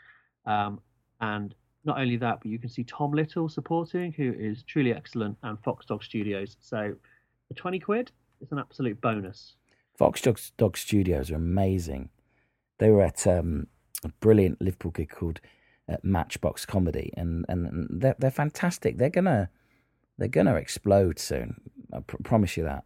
Um, 0.47 0.81
and 1.21 1.55
not 1.87 1.99
only 1.99 2.16
that, 2.16 2.40
but 2.40 2.51
you 2.51 2.59
can 2.59 2.68
see 2.68 2.85
Tom 2.85 3.12
Little 3.12 3.49
supporting, 3.49 4.12
who 4.12 4.35
is 4.38 4.62
truly 4.62 4.92
excellent, 4.92 5.37
and 5.42 5.59
Fox 5.62 5.87
Dog 5.87 6.03
Studios. 6.03 6.57
So 6.61 6.94
for 7.49 7.55
20 7.55 7.79
quid, 7.81 8.11
it's 8.40 8.53
an 8.53 8.59
absolute 8.59 9.01
bonus. 9.01 9.55
Fox 9.96 10.20
Dog, 10.20 10.38
Dog 10.57 10.77
Studios 10.77 11.31
are 11.31 11.37
amazing. 11.37 12.11
They 12.79 12.90
were 12.90 13.03
at 13.03 13.27
um, 13.27 13.68
a 14.05 14.09
brilliant 14.20 14.61
Liverpool 14.61 14.92
gig 14.92 15.11
called 15.11 15.40
uh, 15.88 15.96
Matchbox 16.03 16.66
Comedy, 16.66 17.12
and, 17.16 17.44
and 17.49 17.87
they're, 17.90 18.16
they're 18.18 18.31
fantastic. 18.31 18.99
They're 18.99 19.09
gonna 19.09 19.49
they're 20.18 20.29
gonna 20.29 20.55
explode 20.57 21.18
soon. 21.18 21.61
I 21.92 22.01
pr- 22.01 22.16
promise 22.22 22.57
you 22.57 22.64
that. 22.64 22.85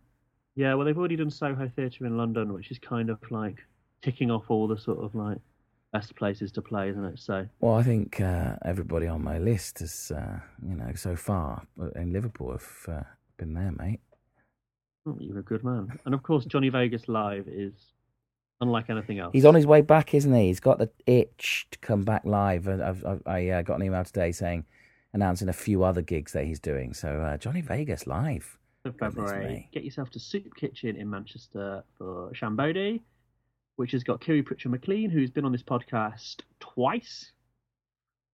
Yeah, 0.54 0.74
well, 0.74 0.84
they've 0.84 0.98
already 0.98 1.16
done 1.16 1.30
Soho 1.30 1.70
Theatre 1.74 2.06
in 2.06 2.16
London, 2.16 2.52
which 2.52 2.70
is 2.70 2.78
kind 2.78 3.08
of 3.10 3.18
like 3.30 3.56
ticking 4.02 4.30
off 4.30 4.44
all 4.48 4.68
the 4.68 4.78
sort 4.78 4.98
of 4.98 5.14
like 5.14 5.38
best 5.92 6.14
places 6.14 6.53
to 6.53 6.62
play, 6.62 6.90
isn't 6.90 7.05
it? 7.05 7.18
So, 7.18 7.46
well, 7.61 7.74
I 7.74 7.83
think 7.83 8.20
uh, 8.20 8.57
everybody 8.64 9.07
on 9.07 9.22
my 9.22 9.38
list 9.38 9.81
has, 9.81 10.12
uh, 10.14 10.38
you 10.66 10.76
know, 10.76 10.92
so 10.94 11.16
far 11.16 11.62
in 11.96 12.12
Liverpool 12.12 12.53
have 12.53 12.88
uh, 12.88 13.03
been 13.37 13.55
there, 13.55 13.72
mate. 13.72 14.00
Oh, 15.07 15.16
you're 15.18 15.38
a 15.38 15.42
good 15.42 15.64
man. 15.64 15.98
And 16.05 16.14
of 16.14 16.22
course, 16.22 16.44
Johnny 16.44 16.68
Vegas 16.68 17.09
live 17.09 17.48
is 17.48 17.72
unlike 18.61 18.90
anything 18.90 19.18
else. 19.18 19.31
He's 19.33 19.44
on 19.44 19.55
his 19.55 19.66
way 19.66 19.81
back, 19.81 20.14
isn't 20.14 20.33
he? 20.33 20.46
He's 20.48 20.61
got 20.61 20.79
the 20.79 20.90
itch 21.07 21.66
to 21.70 21.79
come 21.79 22.05
back 22.05 22.22
live. 22.24 22.68
I've, 22.68 23.05
I've, 23.05 23.22
i 23.26 23.48
uh, 23.48 23.62
got 23.62 23.76
an 23.76 23.87
email 23.87 24.05
today 24.05 24.33
saying, 24.33 24.66
announcing 25.12 25.48
a 25.48 25.55
few 25.55 25.83
other 25.83 26.03
gigs 26.03 26.33
that 26.33 26.44
he's 26.44 26.61
doing. 26.61 26.94
So 26.94 27.20
uh, 27.20 27.37
Johnny 27.37 27.62
Vegas 27.62 28.07
live. 28.07 28.59
February. 28.98 29.68
Get 29.72 29.85
yourself 29.85 30.11
to 30.11 30.20
Soup 30.20 30.55
Kitchen 30.57 30.96
in 30.96 31.11
Manchester 31.11 31.85
for 31.98 32.33
Shambody, 32.33 33.00
which 33.80 33.92
has 33.92 34.04
got 34.04 34.20
Kiri 34.20 34.42
Pritchard 34.42 34.72
McLean, 34.72 35.08
who's 35.08 35.30
been 35.30 35.46
on 35.46 35.52
this 35.52 35.62
podcast 35.62 36.42
twice. 36.60 37.32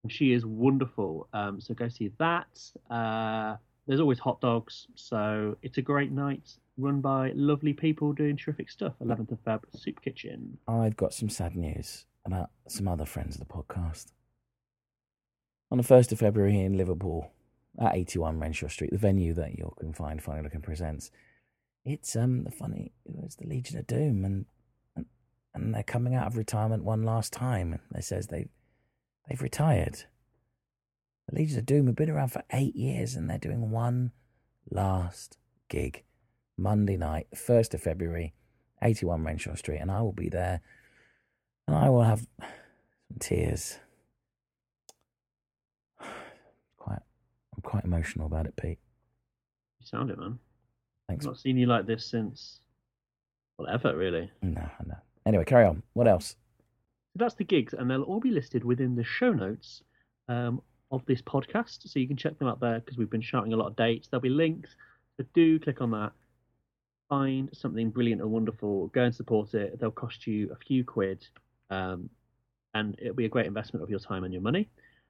She 0.09 0.33
is 0.33 0.45
wonderful. 0.45 1.29
Um, 1.33 1.61
so 1.61 1.73
go 1.73 1.89
see 1.89 2.11
that. 2.19 2.49
Uh, 2.91 3.55
there's 3.87 4.01
always 4.01 4.19
hot 4.19 4.41
dogs, 4.41 4.89
so 4.97 5.57
it's 5.63 5.79
a 5.79 5.83
great 5.83 6.11
night 6.11 6.51
run 6.77 7.01
by 7.01 7.31
lovely 7.37 7.73
people 7.73 8.13
doing 8.13 8.37
terrific 8.37 8.69
stuff. 8.69 8.95
11th 9.01 9.31
of 9.31 9.45
Feb, 9.45 9.61
Soup 9.73 10.03
Kitchen. 10.03 10.59
I've 10.67 10.97
got 10.97 11.15
some 11.15 11.29
sad 11.29 11.55
news 11.55 12.07
about 12.25 12.51
some 12.67 12.89
other 12.89 13.07
friends 13.07 13.37
of 13.37 13.47
the 13.47 13.47
podcast. 13.47 14.07
On 15.71 15.79
the 15.79 15.85
1st 15.85 16.11
of 16.11 16.19
February 16.19 16.61
in 16.61 16.77
Liverpool, 16.77 17.31
at 17.79 17.95
81 17.95 18.41
Renshaw 18.41 18.67
Street, 18.67 18.91
the 18.91 18.99
venue 18.99 19.33
that 19.35 19.57
you 19.57 19.73
can 19.79 19.93
find 19.93 20.21
Funny 20.21 20.43
Looking 20.43 20.61
Presents, 20.61 21.13
it's 21.85 22.17
um 22.17 22.43
the 22.43 22.51
funny 22.51 22.91
it 23.05 23.15
was 23.15 23.37
the 23.37 23.47
Legion 23.47 23.79
of 23.79 23.87
Doom 23.87 24.25
and, 24.25 24.47
and 25.57 25.75
they're 25.75 25.83
coming 25.83 26.15
out 26.15 26.27
of 26.27 26.37
retirement 26.37 26.85
one 26.85 27.03
last 27.03 27.33
time 27.33 27.81
they 27.91 28.01
says 28.01 28.27
they 28.27 28.49
they've 29.29 29.43
retired. 29.43 30.05
The 31.29 31.37
Legion 31.37 31.59
of 31.59 31.67
Doom 31.67 31.87
have 31.87 31.97
been 31.97 32.11
around 32.11 32.29
for 32.29 32.45
eight 32.53 32.77
years 32.77 33.17
and 33.17 33.29
they're 33.29 33.39
doing 33.39 33.71
one 33.71 34.13
last 34.71 35.39
gig. 35.69 36.05
Monday 36.57 36.97
night, 36.97 37.27
1st 37.35 37.75
of 37.75 37.83
February, 37.83 38.33
81 38.81 39.25
Renshaw 39.25 39.57
Street, 39.57 39.79
and 39.79 39.91
I 39.91 40.01
will 40.01 40.13
be 40.13 40.29
there 40.29 40.63
and 41.67 41.77
I 41.77 41.91
will 41.91 42.05
have 42.05 42.21
some 42.39 43.19
tears. 43.19 43.79
Quite, 46.77 47.03
I'm 47.55 47.63
quite 47.63 47.85
emotional 47.85 48.27
about 48.27 48.47
it, 48.47 48.57
Pete. 48.57 48.79
You 49.81 49.87
sound 49.87 50.11
it, 50.11 50.19
man. 50.19 50.39
Thanks. 51.09 51.27
I've 51.27 51.33
not 51.33 51.39
seen 51.39 51.57
you 51.57 51.67
like 51.67 51.87
this 51.87 52.07
since, 52.07 52.61
well, 53.59 53.69
ever, 53.69 53.97
really. 53.97 54.31
No, 54.43 54.69
no. 54.87 54.97
Anyway, 55.27 55.45
carry 55.45 55.67
on. 55.67 55.83
What 55.93 56.09
else? 56.09 56.37
that's 57.19 57.35
the 57.35 57.45
gigs, 57.45 57.73
and 57.73 57.91
they'll 57.91 58.03
all 58.03 58.21
be 58.21 58.31
listed 58.31 58.63
within 58.63 58.95
the 58.95 59.03
show 59.03 59.33
notes 59.33 59.83
um, 60.29 60.61
of 60.91 61.05
this 61.07 61.23
podcast. 61.23 61.89
So 61.89 61.99
you 61.99 62.07
can 62.07 62.17
check 62.17 62.39
them 62.39 62.47
out 62.47 62.61
there 62.61 62.81
because 62.81 62.99
we've 62.99 63.09
been 63.09 63.23
shouting 63.23 63.55
a 63.55 63.57
lot 63.57 63.69
of 63.69 63.77
dates. 63.77 64.09
There'll 64.09 64.21
be 64.21 64.29
links. 64.29 64.77
So 65.17 65.25
do 65.35 65.59
click 65.59 65.81
on 65.81 65.93
that 65.93 66.13
find 67.09 67.49
something 67.53 67.91
brilliant 67.91 68.21
and 68.21 68.31
wonderful, 68.31 68.89
go 68.89 69.03
and 69.03 69.15
support 69.15 69.55
it. 69.55 69.79
They'll 69.79 69.91
cost 69.91 70.27
you 70.27 70.51
a 70.53 70.57
few 70.57 70.85
quid, 70.85 71.27
um, 71.71 72.11
and 72.75 72.97
it'll 73.01 73.15
be 73.15 73.27
a 73.27 73.31
great 73.31 73.47
investment 73.47 73.83
of 73.83 73.91
your 73.91 73.99
time 73.99 74.25
and 74.25 74.33
your 74.33 74.43
money. 74.43 74.69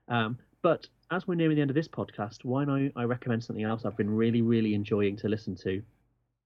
Um, 0.09 0.39
but 0.63 0.87
as 1.11 1.27
we're 1.27 1.35
nearing 1.35 1.57
the 1.57 1.63
end 1.63 1.71
of 1.71 1.77
this 1.77 1.89
podcast, 1.89 2.45
why 2.45 2.65
not 2.65 2.93
I 2.97 3.05
recommend 3.05 3.45
something 3.45 3.65
else 3.65 3.85
I've 3.85 3.97
been 3.97 4.11
really, 4.11 4.43
really 4.43 4.75
enjoying 4.75 5.17
to 5.19 5.29
listen 5.29 5.57
to. 5.57 5.83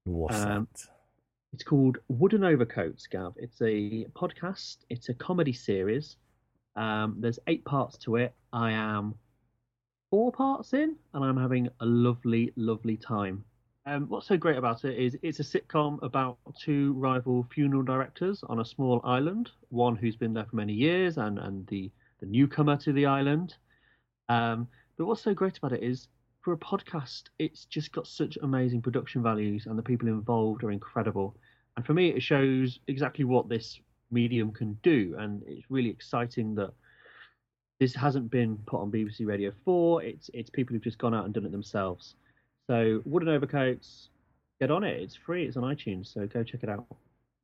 What's 0.05 0.35
um, 0.35 0.67
that? 0.71 0.89
It's 1.53 1.63
called 1.63 1.97
Wooden 2.07 2.45
Overcoats, 2.45 3.07
Gav. 3.07 3.33
It's 3.35 3.61
a 3.61 4.05
podcast. 4.13 4.77
It's 4.89 5.09
a 5.09 5.13
comedy 5.13 5.51
series. 5.51 6.15
Um, 6.77 7.17
there's 7.19 7.39
eight 7.47 7.65
parts 7.65 7.97
to 7.99 8.15
it. 8.15 8.33
I 8.53 8.71
am 8.71 9.15
four 10.09 10.31
parts 10.31 10.73
in, 10.73 10.95
and 11.13 11.25
I'm 11.25 11.35
having 11.35 11.67
a 11.81 11.85
lovely, 11.85 12.53
lovely 12.55 12.95
time. 12.95 13.43
Um, 13.85 14.07
what's 14.07 14.27
so 14.27 14.37
great 14.37 14.57
about 14.57 14.85
it 14.85 14.97
is 14.97 15.17
it's 15.23 15.41
a 15.41 15.43
sitcom 15.43 16.01
about 16.03 16.37
two 16.57 16.93
rival 16.93 17.45
funeral 17.53 17.83
directors 17.83 18.43
on 18.47 18.61
a 18.61 18.65
small 18.65 19.01
island. 19.03 19.49
One 19.69 19.97
who's 19.97 20.15
been 20.15 20.33
there 20.33 20.45
for 20.45 20.55
many 20.55 20.73
years, 20.73 21.17
and 21.17 21.37
and 21.37 21.67
the 21.67 21.91
the 22.21 22.27
newcomer 22.27 22.77
to 22.77 22.93
the 22.93 23.07
island. 23.07 23.55
Um, 24.29 24.69
but 24.97 25.05
what's 25.05 25.21
so 25.21 25.33
great 25.33 25.57
about 25.57 25.73
it 25.73 25.83
is 25.83 26.07
for 26.41 26.53
a 26.53 26.57
podcast, 26.57 27.23
it's 27.39 27.65
just 27.65 27.91
got 27.91 28.07
such 28.07 28.37
amazing 28.41 28.81
production 28.81 29.21
values, 29.21 29.67
and 29.67 29.77
the 29.77 29.83
people 29.83 30.07
involved 30.07 30.63
are 30.63 30.71
incredible. 30.71 31.35
And 31.77 31.85
for 31.85 31.93
me, 31.93 32.09
it 32.09 32.21
shows 32.21 32.79
exactly 32.87 33.25
what 33.25 33.47
this 33.47 33.79
medium 34.11 34.51
can 34.51 34.73
do, 34.83 35.15
and 35.19 35.41
it's 35.47 35.69
really 35.69 35.89
exciting 35.89 36.55
that 36.55 36.73
this 37.79 37.95
hasn't 37.95 38.29
been 38.29 38.57
put 38.65 38.81
on 38.81 38.91
BBC 38.91 39.25
Radio 39.25 39.51
4. 39.65 40.03
It's 40.03 40.29
it's 40.33 40.49
people 40.49 40.73
who've 40.73 40.83
just 40.83 40.97
gone 40.97 41.15
out 41.15 41.25
and 41.25 41.33
done 41.33 41.45
it 41.45 41.51
themselves. 41.51 42.15
So 42.67 43.01
Wooden 43.05 43.29
Overcoats, 43.29 44.09
get 44.59 44.71
on 44.71 44.83
it. 44.83 45.01
It's 45.01 45.15
free. 45.15 45.45
It's 45.45 45.57
on 45.57 45.63
iTunes. 45.63 46.13
So 46.13 46.27
go 46.27 46.43
check 46.43 46.63
it 46.63 46.69
out. 46.69 46.85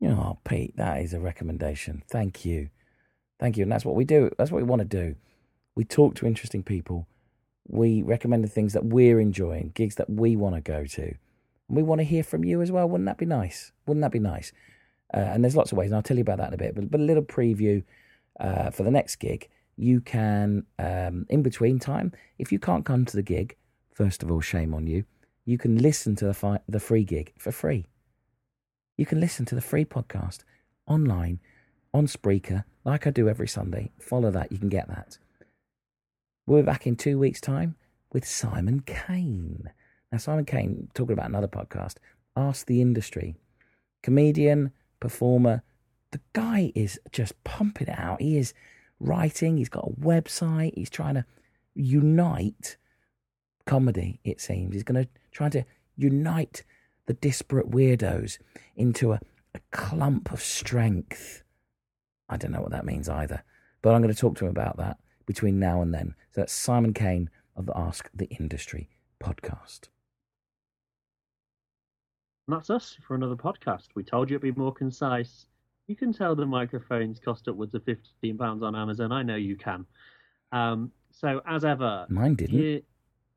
Oh, 0.03 0.37
Pete, 0.43 0.77
that 0.77 1.01
is 1.01 1.13
a 1.13 1.19
recommendation. 1.19 2.03
Thank 2.07 2.45
you. 2.45 2.69
Thank 3.39 3.57
you. 3.57 3.63
And 3.63 3.71
that's 3.71 3.85
what 3.85 3.95
we 3.95 4.05
do. 4.05 4.29
That's 4.37 4.51
what 4.51 4.57
we 4.57 4.63
want 4.63 4.81
to 4.81 4.85
do. 4.85 5.15
We 5.75 5.83
talk 5.83 6.15
to 6.15 6.27
interesting 6.27 6.63
people. 6.63 7.07
We 7.67 8.01
recommend 8.01 8.43
the 8.43 8.49
things 8.49 8.73
that 8.73 8.85
we're 8.85 9.19
enjoying, 9.19 9.71
gigs 9.75 9.95
that 9.95 10.09
we 10.09 10.35
want 10.35 10.55
to 10.55 10.61
go 10.61 10.85
to. 10.85 11.03
And 11.03 11.17
we 11.77 11.83
want 11.83 11.99
to 11.99 12.05
hear 12.05 12.23
from 12.23 12.43
you 12.43 12.61
as 12.61 12.71
well. 12.71 12.87
Wouldn't 12.87 13.07
that 13.07 13.17
be 13.17 13.25
nice? 13.25 13.71
Wouldn't 13.85 14.01
that 14.01 14.11
be 14.11 14.19
nice? 14.19 14.51
Uh, 15.13 15.17
and 15.17 15.43
there's 15.43 15.55
lots 15.55 15.71
of 15.71 15.77
ways, 15.77 15.87
and 15.87 15.95
I'll 15.95 16.01
tell 16.01 16.17
you 16.17 16.21
about 16.21 16.37
that 16.37 16.49
in 16.49 16.53
a 16.53 16.57
bit. 16.57 16.75
But, 16.75 16.91
but 16.91 16.99
a 16.99 17.03
little 17.03 17.23
preview 17.23 17.83
uh, 18.39 18.71
for 18.71 18.83
the 18.83 18.91
next 18.91 19.17
gig. 19.17 19.49
You 19.75 20.01
can, 20.01 20.65
um, 20.79 21.25
in 21.29 21.43
between 21.43 21.79
time, 21.79 22.11
if 22.39 22.51
you 22.51 22.59
can't 22.59 22.85
come 22.85 23.05
to 23.05 23.15
the 23.15 23.21
gig, 23.21 23.55
first 23.93 24.23
of 24.23 24.31
all, 24.31 24.41
shame 24.41 24.73
on 24.73 24.87
you 24.87 25.05
you 25.47 25.57
can 25.57 25.77
listen 25.77 26.13
to 26.17 26.25
the, 26.25 26.33
fi- 26.33 26.59
the 26.67 26.79
free 26.79 27.05
gig 27.05 27.31
for 27.37 27.53
free. 27.53 27.85
You 28.97 29.05
can 29.05 29.21
listen 29.21 29.45
to 29.45 29.55
the 29.55 29.61
free 29.61 29.85
podcast 29.85 30.39
online 30.85 31.39
on 31.93 32.05
Spreaker, 32.05 32.65
like 32.83 33.07
I 33.07 33.11
do 33.11 33.29
every 33.29 33.47
Sunday. 33.47 33.91
Follow 33.97 34.29
that, 34.29 34.51
you 34.51 34.57
can 34.57 34.67
get 34.67 34.89
that. 34.89 35.17
We'll 36.47 36.61
be 36.61 36.65
back 36.65 36.87
in 36.87 36.95
two 36.95 37.19
weeks' 37.19 37.41
time 37.41 37.75
with 38.13 38.25
Simon 38.25 38.79
Kane. 38.79 39.69
Now, 40.13 40.17
Simon 40.17 40.45
Kane, 40.45 40.87
talking 40.93 41.11
about 41.11 41.27
another 41.27 41.49
podcast, 41.49 41.95
Ask 42.37 42.67
the 42.67 42.81
Industry. 42.81 43.35
Comedian, 44.01 44.71
performer, 45.01 45.61
the 46.11 46.21
guy 46.31 46.71
is 46.73 47.01
just 47.11 47.43
pumping 47.43 47.89
it 47.89 47.99
out. 47.99 48.21
He 48.21 48.37
is 48.37 48.53
writing, 49.01 49.57
he's 49.57 49.67
got 49.67 49.89
a 49.89 49.99
website, 49.99 50.71
he's 50.75 50.89
trying 50.89 51.15
to 51.15 51.25
unite 51.75 52.77
comedy, 53.65 54.21
it 54.23 54.39
seems. 54.39 54.73
He's 54.73 54.83
going 54.83 55.03
to 55.03 55.09
try 55.31 55.49
to 55.49 55.65
unite 55.97 56.63
the 57.07 57.13
disparate 57.13 57.71
weirdos 57.71 58.37
into 58.77 59.11
a, 59.11 59.19
a 59.53 59.59
clump 59.71 60.31
of 60.31 60.41
strength. 60.41 61.43
I 62.29 62.37
don't 62.37 62.53
know 62.53 62.61
what 62.61 62.71
that 62.71 62.85
means 62.85 63.09
either, 63.09 63.43
but 63.81 63.93
I'm 63.93 64.01
going 64.01 64.13
to 64.13 64.19
talk 64.19 64.37
to 64.37 64.45
him 64.45 64.51
about 64.51 64.77
that 64.77 64.97
between 65.27 65.59
now 65.59 65.83
and 65.83 65.93
then. 65.93 66.15
So 66.31 66.41
that's 66.41 66.53
Simon 66.53 66.93
Kane 66.93 67.29
of 67.55 67.67
the 67.67 67.77
Ask 67.77 68.09
the 68.15 68.25
Industry 68.39 68.89
podcast. 69.21 69.89
And 72.47 72.55
that's 72.57 72.69
us 72.69 72.97
for 73.05 73.13
another 73.15 73.35
podcast. 73.35 73.87
We 73.93 74.03
told 74.03 74.29
you 74.29 74.37
it'd 74.37 74.55
be 74.55 74.59
more 74.59 74.73
concise. 74.73 75.45
You 75.87 75.95
can 75.95 76.13
tell 76.13 76.35
the 76.35 76.45
microphones 76.45 77.19
cost 77.19 77.47
upwards 77.47 77.73
of 77.75 77.83
fifteen 77.83 78.37
pounds 78.37 78.63
on 78.63 78.75
Amazon. 78.75 79.11
I 79.11 79.21
know 79.23 79.35
you 79.35 79.55
can. 79.55 79.85
Um, 80.51 80.91
so 81.11 81.41
as 81.47 81.65
ever, 81.65 82.05
Mine 82.09 82.35
didn't. 82.35 82.57
you- 82.57 82.83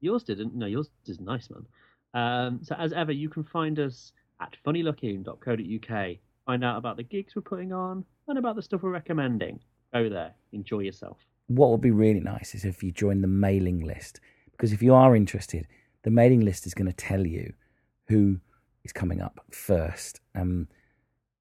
yours 0.01 0.23
didn't. 0.23 0.55
No, 0.55 0.67
yours 0.67 0.89
is 1.07 1.21
nice, 1.21 1.49
man. 1.51 1.67
Um, 2.15 2.61
so 2.63 2.75
as 2.77 2.93
ever, 2.93 3.13
you 3.13 3.29
can 3.29 3.45
find 3.45 3.79
us 3.79 4.13
at 4.41 4.57
funnylooking.co.uk. 4.65 6.17
Find 6.47 6.65
out 6.65 6.79
about 6.79 6.97
the 6.97 7.03
gigs 7.03 7.37
we're 7.37 7.43
putting 7.43 7.73
on 7.73 8.05
and 8.29 8.39
about 8.39 8.57
the 8.57 8.63
stuff 8.63 8.83
we're 8.83 8.91
recommending. 8.91 9.61
Go 9.93 10.09
there, 10.09 10.35
enjoy 10.53 10.81
yourself. 10.81 11.19
What 11.51 11.71
would 11.71 11.81
be 11.81 11.91
really 11.91 12.21
nice 12.21 12.55
is 12.55 12.65
if 12.65 12.83
you 12.83 12.93
join 12.93 13.23
the 13.23 13.27
mailing 13.27 13.81
list 13.81 14.21
because 14.53 14.73
if 14.73 14.83
you 14.83 14.95
are 14.95 15.17
interested 15.17 15.67
the 16.05 16.11
mailing 16.11 16.41
list 16.41 16.65
is 16.65 16.75
going 16.75 16.87
to 16.87 16.93
tell 16.93 17.27
you 17.27 17.53
who 18.07 18.41
is 18.85 18.93
coming 18.93 19.21
up 19.21 19.41
first. 19.51 20.21
Um, 20.35 20.69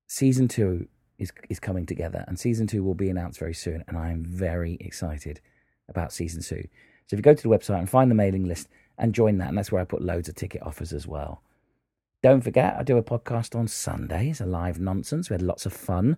season 0.08 0.48
two 0.48 0.88
is 1.20 1.32
is 1.50 1.60
coming 1.60 1.86
together 1.86 2.26
and 2.28 2.40
season 2.40 2.66
two 2.66 2.84
will 2.84 2.96
be 2.96 3.10
announced 3.10 3.40
very 3.40 3.54
soon 3.54 3.84
and 3.88 3.98
i 3.98 4.10
am 4.10 4.24
very 4.26 4.78
excited 4.80 5.42
about 5.88 6.12
season 6.12 6.42
two. 6.42 6.68
So 7.06 7.16
if 7.16 7.20
you 7.20 7.22
go 7.22 7.34
to 7.34 7.44
the 7.44 7.50
website 7.50 7.80
and 7.80 7.90
find 7.90 8.10
the 8.10 8.16
mailing 8.16 8.46
list 8.46 8.68
and 8.98 9.14
join 9.14 9.38
that 9.38 9.50
and 9.50 9.58
that's 9.58 9.72
where 9.72 9.82
i 9.82 9.86
put 9.86 10.02
loads 10.02 10.28
of 10.28 10.36
ticket 10.36 10.64
offers 10.64 10.92
as 10.92 11.06
well. 11.06 11.44
Don't 12.24 12.42
forget 12.42 12.76
i 12.80 12.84
do 12.84 12.98
a 12.98 13.04
podcast 13.04 13.56
on 13.56 13.68
sundays 13.68 14.42
a 14.42 14.46
live 14.46 14.80
nonsense. 14.80 15.30
We 15.30 15.36
had 15.36 15.44
lots 15.44 15.68
of 15.68 15.74
fun 15.74 16.18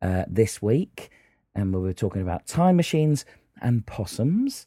uh, 0.00 0.24
this 0.26 0.62
week 0.62 1.10
and 1.54 1.74
we 1.74 1.80
were 1.80 1.92
talking 1.92 2.22
about 2.22 2.46
time 2.46 2.76
machines 2.76 3.24
and 3.60 3.86
possums. 3.86 4.66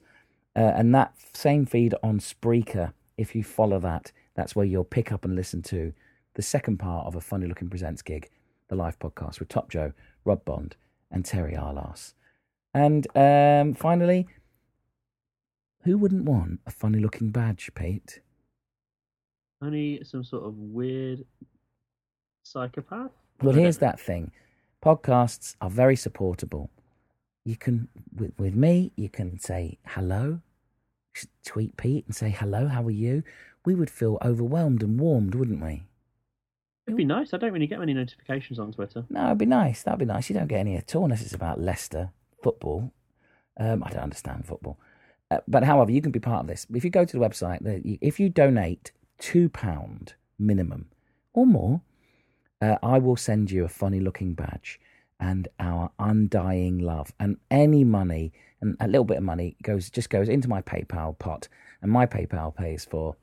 Uh, 0.56 0.60
and 0.76 0.94
that 0.94 1.14
same 1.34 1.66
feed 1.66 1.96
on 2.04 2.20
Spreaker, 2.20 2.94
if 3.18 3.36
you 3.36 3.44
follow 3.44 3.80
that, 3.80 4.12
that's 4.36 4.56
where 4.56 4.66
you'll 4.66 4.84
pick 4.84 5.12
up 5.12 5.26
and 5.26 5.36
listen 5.36 5.62
to 5.64 5.94
the 6.36 6.42
second 6.42 6.78
part 6.78 7.08
of 7.08 7.16
a 7.16 7.22
Funny 7.22 7.48
Looking 7.48 7.70
Presents 7.70 8.02
gig, 8.02 8.30
the 8.68 8.76
live 8.76 9.00
podcast 9.00 9.40
with 9.40 9.50
Top 9.50 9.70
Joe, 9.70 9.94
Rob 10.26 10.44
Bond, 10.46 10.76
and 11.12 11.26
Terry 11.26 11.54
Arlas. 11.54 12.14
And 12.74 13.08
um, 13.16 13.74
finally, 13.74 14.28
who 15.84 15.98
wouldn't 15.98 16.26
want 16.26 16.60
a 16.66 16.72
funny 16.72 17.00
looking 17.00 17.30
badge, 17.30 17.72
Pete? 17.76 18.22
Only 19.62 20.04
some 20.04 20.24
sort 20.24 20.44
of 20.44 20.58
weird 20.58 21.26
psychopath. 22.44 23.12
Well, 23.42 23.56
here's 23.56 23.78
that 23.78 24.00
thing. 24.00 24.32
Podcasts 24.84 25.56
are 25.62 25.70
very 25.70 25.96
supportable. 25.96 26.70
You 27.46 27.56
can, 27.56 27.88
with, 28.14 28.34
with 28.38 28.54
me, 28.54 28.92
you 28.98 29.08
can 29.08 29.40
say 29.40 29.78
hello, 29.88 30.42
tweet 31.46 31.78
Pete 31.78 32.06
and 32.06 32.14
say 32.14 32.30
hello, 32.30 32.68
how 32.68 32.84
are 32.84 32.92
you? 32.92 33.24
We 33.66 33.76
would 33.76 33.90
feel 33.90 34.18
overwhelmed 34.22 34.84
and 34.84 35.00
warmed, 35.00 35.36
wouldn't 35.36 35.64
we? 35.64 35.84
It'd 36.86 36.98
be 36.98 37.06
nice. 37.06 37.34
I 37.34 37.38
don't 37.38 37.54
really 37.54 37.68
get 37.68 37.80
many 37.80 37.94
notifications 37.94 38.60
on 38.60 38.74
Twitter. 38.74 39.06
No, 39.10 39.28
it'd 39.28 39.38
be 39.38 39.46
nice. 39.46 39.84
That'd 39.84 40.00
be 40.00 40.06
nice. 40.06 40.30
You 40.30 40.36
don't 40.36 40.48
get 40.48 40.60
any 40.60 40.76
at 40.76 40.94
all 40.96 41.06
unless 41.06 41.22
it's 41.22 41.34
about 41.34 41.62
Leicester 41.62 42.12
football. 42.42 42.92
Um, 43.58 43.84
I 43.86 43.90
don't 43.92 44.04
understand 44.04 44.46
football. 44.46 44.78
Uh, 45.32 45.38
but 45.48 45.64
however, 45.64 45.92
you 45.92 46.02
can 46.02 46.12
be 46.12 46.20
part 46.20 46.42
of 46.42 46.48
this. 46.48 46.68
If 46.74 46.84
you 46.84 46.90
go 46.90 47.06
to 47.06 47.18
the 47.18 47.26
website, 47.26 47.62
if 48.02 48.20
you 48.20 48.28
donate 48.28 48.92
£2 49.22 50.14
minimum 50.38 50.90
or 51.34 51.48
more, 51.48 51.82
uh, 52.64 52.78
I 52.82 52.98
will 52.98 53.18
send 53.18 53.52
you 53.52 53.66
a 53.66 53.70
funny 53.70 54.00
looking 54.00 54.36
badge 54.36 54.80
and 55.20 55.50
our 55.60 55.92
undying 56.00 56.80
love. 56.80 57.12
And 57.20 57.38
any 57.52 57.84
money, 57.84 58.32
and 58.62 58.78
a 58.80 58.88
little 58.88 59.04
bit 59.04 59.18
of 59.18 59.24
money, 59.24 59.58
goes 59.64 59.90
just 59.90 60.10
goes 60.10 60.30
into 60.30 60.48
my 60.48 60.62
PayPal 60.62 61.18
pot. 61.20 61.50
And 61.82 61.92
my 61.92 62.06
PayPal 62.06 62.56
pays 62.56 62.86
for 62.86 63.18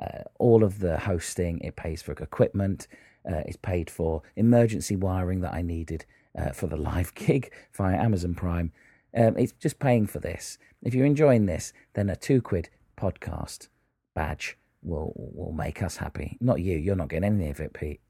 uh, 0.00 0.22
all 0.38 0.64
of 0.64 0.78
the 0.78 0.98
hosting, 0.98 1.60
it 1.60 1.76
pays 1.76 2.00
for 2.00 2.12
equipment, 2.12 2.88
uh, 3.30 3.42
it's 3.46 3.58
paid 3.58 3.90
for 3.90 4.22
emergency 4.34 4.96
wiring 4.96 5.40
that 5.40 5.52
I 5.52 5.60
needed 5.60 6.06
uh, 6.38 6.52
for 6.52 6.66
the 6.66 6.76
live 6.90 7.14
gig 7.14 7.52
via 7.74 7.96
Amazon 7.96 8.34
Prime. 8.34 8.72
Um, 9.14 9.36
it's 9.36 9.52
just 9.52 9.78
paying 9.78 10.06
for 10.06 10.20
this. 10.20 10.58
If 10.82 10.94
you're 10.94 11.06
enjoying 11.06 11.44
this, 11.44 11.74
then 11.94 12.08
a 12.08 12.16
two 12.16 12.40
quid 12.40 12.70
podcast 12.98 13.68
badge 14.14 14.56
will 14.82 15.12
will 15.14 15.52
make 15.52 15.82
us 15.82 15.96
happy. 15.98 16.38
Not 16.40 16.60
you. 16.60 16.78
You're 16.78 16.96
not 16.96 17.08
getting 17.08 17.24
any 17.24 17.50
of 17.50 17.60
it, 17.60 17.74
Pete. 17.74 18.00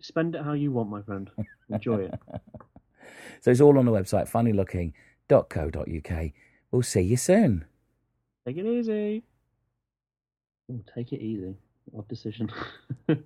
Spend 0.00 0.34
it 0.34 0.42
how 0.42 0.52
you 0.52 0.72
want, 0.72 0.90
my 0.90 1.02
friend. 1.02 1.30
Enjoy 1.70 2.02
it. 2.02 2.14
So 3.40 3.50
it's 3.50 3.60
all 3.60 3.78
on 3.78 3.84
the 3.84 3.92
website, 3.92 4.28
funnylooking.co.uk. 4.28 6.30
We'll 6.70 6.82
see 6.82 7.02
you 7.02 7.16
soon. 7.16 7.64
Take 8.46 8.56
it 8.56 8.66
easy. 8.66 9.22
Oh, 10.72 10.80
take 10.94 11.12
it 11.12 11.20
easy. 11.20 11.56
Odd 11.96 12.08
decision. 12.08 12.50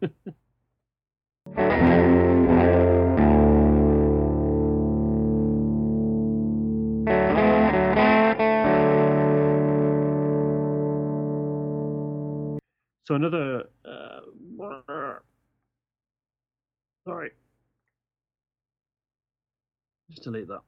so 13.06 13.14
another. 13.14 13.64
Uh, 13.84 14.20
sorry. 17.10 17.30
Just 20.10 20.22
delete 20.22 20.48
that. 20.48 20.60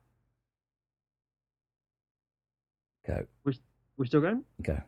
Go, 3.06 3.26
We're 3.96 4.04
still 4.06 4.20
going? 4.20 4.42
go. 4.62 4.78